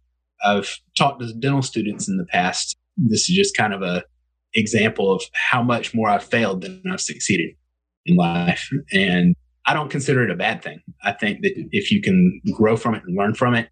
I've 0.42 0.74
talked 0.96 1.20
to 1.20 1.34
dental 1.34 1.60
students 1.60 2.08
in 2.08 2.16
the 2.16 2.24
past. 2.24 2.76
This 2.96 3.28
is 3.28 3.36
just 3.36 3.56
kind 3.56 3.74
of 3.74 3.82
a 3.82 4.04
example 4.54 5.12
of 5.12 5.22
how 5.34 5.62
much 5.62 5.94
more 5.94 6.08
I've 6.08 6.24
failed 6.24 6.62
than 6.62 6.82
I've 6.90 7.00
succeeded 7.00 7.54
in 8.06 8.16
life. 8.16 8.70
And 8.90 9.34
I 9.66 9.74
don't 9.74 9.90
consider 9.90 10.22
it 10.22 10.30
a 10.30 10.36
bad 10.36 10.62
thing. 10.62 10.80
I 11.04 11.12
think 11.12 11.42
that 11.42 11.52
if 11.72 11.90
you 11.90 12.00
can 12.00 12.40
grow 12.54 12.76
from 12.76 12.94
it 12.94 13.02
and 13.06 13.18
learn 13.18 13.34
from 13.34 13.54
it, 13.54 13.68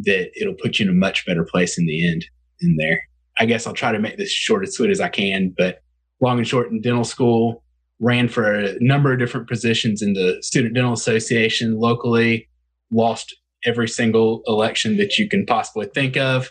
that 0.00 0.30
it'll 0.38 0.54
put 0.54 0.78
you 0.78 0.84
in 0.84 0.90
a 0.90 0.94
much 0.94 1.24
better 1.24 1.44
place 1.44 1.78
in 1.78 1.86
the 1.86 2.06
end 2.06 2.26
in 2.60 2.76
there. 2.76 3.00
I 3.38 3.46
guess 3.46 3.66
I'll 3.66 3.72
try 3.72 3.92
to 3.92 3.98
make 3.98 4.18
this 4.18 4.30
short 4.30 4.64
and 4.64 4.72
sweet 4.72 4.90
as 4.90 5.00
I 5.00 5.08
can, 5.08 5.54
but 5.56 5.80
long 6.20 6.38
and 6.38 6.46
short 6.46 6.70
in 6.70 6.80
dental 6.80 7.04
school, 7.04 7.62
ran 8.00 8.28
for 8.28 8.52
a 8.52 8.76
number 8.80 9.12
of 9.12 9.18
different 9.18 9.48
positions 9.48 10.02
in 10.02 10.12
the 10.12 10.36
Student 10.40 10.74
Dental 10.74 10.92
Association 10.92 11.78
locally, 11.78 12.48
lost 12.90 13.34
every 13.64 13.88
single 13.88 14.42
election 14.46 14.96
that 14.98 15.18
you 15.18 15.28
can 15.28 15.46
possibly 15.46 15.86
think 15.94 16.16
of. 16.16 16.50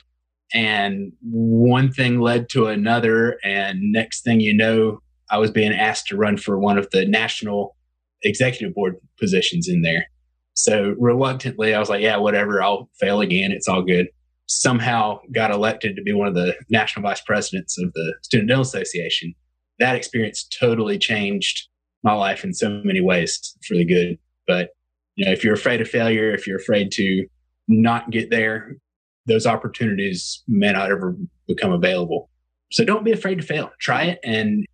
And 0.53 1.11
one 1.21 1.91
thing 1.91 2.19
led 2.19 2.49
to 2.49 2.67
another. 2.67 3.37
And 3.43 3.91
next 3.91 4.23
thing 4.23 4.39
you 4.39 4.55
know, 4.55 4.99
I 5.29 5.37
was 5.37 5.51
being 5.51 5.73
asked 5.73 6.07
to 6.07 6.17
run 6.17 6.37
for 6.37 6.59
one 6.59 6.77
of 6.77 6.89
the 6.91 7.05
national 7.05 7.75
executive 8.23 8.73
board 8.73 8.95
positions 9.19 9.67
in 9.67 9.81
there. 9.81 10.05
So 10.53 10.95
reluctantly, 10.97 11.73
I 11.73 11.79
was 11.79 11.89
like, 11.89 12.01
yeah, 12.01 12.17
whatever, 12.17 12.61
I'll 12.63 12.89
fail 12.99 13.21
again. 13.21 13.51
It's 13.51 13.67
all 13.67 13.81
good. 13.81 14.07
Somehow 14.47 15.19
got 15.33 15.51
elected 15.51 15.95
to 15.95 16.01
be 16.01 16.13
one 16.13 16.27
of 16.27 16.35
the 16.35 16.55
national 16.69 17.03
vice 17.03 17.21
presidents 17.21 17.77
of 17.77 17.91
the 17.93 18.13
Student 18.21 18.49
Dental 18.49 18.61
Association 18.61 19.33
that 19.79 19.95
experience 19.95 20.47
totally 20.59 20.97
changed 20.97 21.67
my 22.03 22.13
life 22.13 22.43
in 22.43 22.53
so 22.53 22.81
many 22.83 23.01
ways 23.01 23.55
for 23.67 23.75
the 23.75 23.85
good. 23.85 24.17
But 24.47 24.69
you 25.15 25.25
know, 25.25 25.31
if 25.31 25.43
you're 25.43 25.53
afraid 25.53 25.81
of 25.81 25.87
failure, 25.87 26.33
if 26.33 26.45
you're 26.45 26.57
afraid 26.57 26.91
to 26.93 27.25
not 27.67 28.11
get 28.11 28.29
there, 28.29 28.77
those 29.25 29.45
opportunities 29.45 30.43
may 30.47 30.71
not 30.71 30.91
ever 30.91 31.15
become 31.47 31.71
available. 31.71 32.29
So 32.71 32.83
don't 32.83 33.03
be 33.03 33.11
afraid 33.11 33.35
to 33.39 33.43
fail. 33.43 33.71
Try 33.79 34.03
it. 34.03 34.19
And 34.23 34.65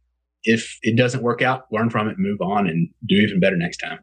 if 0.43 0.77
it 0.81 0.97
doesn't 0.97 1.23
work 1.23 1.41
out, 1.41 1.65
learn 1.71 1.89
from 1.89 2.07
it, 2.09 2.17
move 2.17 2.41
on, 2.41 2.67
and 2.67 2.89
do 3.07 3.15
even 3.15 3.39
better 3.39 3.55
next 3.55 3.77
time. 3.77 3.99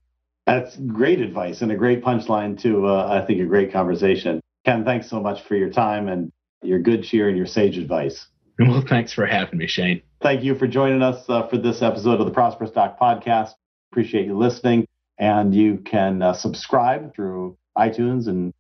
That's 0.47 0.77
great 0.77 1.21
advice 1.21 1.61
and 1.61 1.73
a 1.73 1.77
great 1.77 2.03
punchline 2.03 2.59
to, 2.61 2.87
uh, 2.87 3.09
I 3.11 3.27
think, 3.27 3.41
a 3.41 3.45
great 3.45 3.73
conversation. 3.73 4.41
Ken, 4.65 4.85
thanks 4.85 5.09
so 5.09 5.21
much 5.21 5.43
for 5.43 5.57
your 5.57 5.71
time 5.71 6.09
and 6.09 6.33
your 6.63 6.79
good 6.79 7.05
cheer 7.05 7.29
and 7.29 7.37
your 7.37 7.47
sage 7.47 7.79
advice. 7.79 8.27
Well, 8.61 8.81
thanks 8.81 9.13
for 9.13 9.25
having 9.25 9.57
me, 9.57 9.69
Shane. 9.69 10.03
Thank 10.21 10.43
you 10.43 10.57
for 10.57 10.67
joining 10.67 11.01
us 11.01 11.25
uh, 11.29 11.47
for 11.47 11.59
this 11.59 11.81
episode 11.81 12.19
of 12.19 12.27
the 12.27 12.33
Prosperous 12.33 12.73
Doc 12.73 12.99
podcast. 12.99 13.53
Appreciate 13.93 14.27
you 14.27 14.37
listening. 14.37 14.85
And 15.19 15.55
you 15.55 15.79
can 15.79 16.23
uh, 16.23 16.33
subscribe 16.33 17.15
through 17.15 17.57
iTunes 17.77 18.27
and 18.27 18.53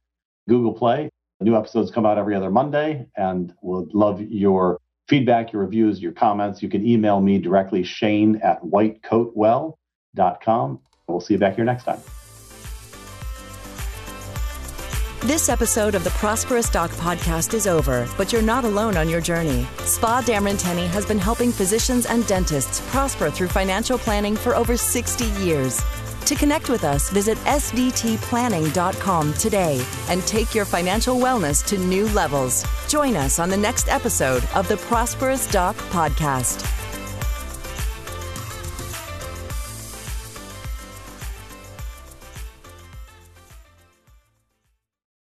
Google 0.49 0.73
Play. 0.73 1.11
New 1.41 1.57
episodes 1.57 1.91
come 1.91 2.07
out 2.07 2.19
every 2.19 2.35
other 2.35 2.51
Monday, 2.51 3.07
and 3.17 3.55
would 3.63 3.95
love 3.95 4.21
your 4.21 4.81
feedback, 5.09 5.53
your 5.53 5.63
reviews, 5.63 6.01
your 6.01 6.11
comments. 6.13 6.63
You 6.63 6.69
can 6.69 6.87
email 6.87 7.21
me 7.21 7.39
directly, 7.39 7.83
shane 7.85 8.37
at 8.43 8.61
whitecoatwealth.com. 8.63 10.81
We'll 11.07 11.21
see 11.21 11.35
you 11.35 11.41
back 11.41 11.55
here 11.55 11.65
next 11.65 11.85
time. 11.85 12.01
This 15.23 15.49
episode 15.49 15.97
of 15.97 16.05
the 16.05 16.11
Prosperous 16.11 16.71
Doc 16.71 16.93
podcast 16.93 17.53
is 17.53 17.67
over, 17.67 18.09
but 18.17 18.33
you're 18.33 18.41
not 18.41 18.65
alone 18.65 18.97
on 18.97 19.09
your 19.09 19.21
journey. 19.21 19.67
Spaugh 19.79 20.23
Dameron 20.23 20.57
Tenny 20.59 20.87
has 20.87 21.05
been 21.05 21.19
helping 21.19 21.51
physicians 21.51 22.07
and 22.07 22.25
dentists 22.29 22.81
prosper 22.93 23.29
through 23.29 23.49
financial 23.49 23.99
planning 23.99 24.37
for 24.37 24.55
over 24.55 24.77
60 24.77 25.25
years. 25.43 25.83
To 26.27 26.37
connect 26.37 26.71
with 26.71 26.85
us, 26.85 27.11
visit 27.11 27.37
sdtplanning.com 27.39 29.35
today 29.35 29.85
and 30.09 30.23
take 30.23 30.55
your 30.55 30.65
financial 30.65 31.17
wellness 31.17 31.67
to 31.67 31.79
new 31.79 32.07
levels. 32.11 32.65
Join 32.87 33.17
us 33.17 33.41
on 33.41 33.51
the 33.51 33.57
next 33.57 33.89
episode 33.89 34.45
of 34.55 34.69
the 34.69 34.77
Prosperous 34.77 35.49
Doc 35.49 35.75
podcast. 35.91 36.78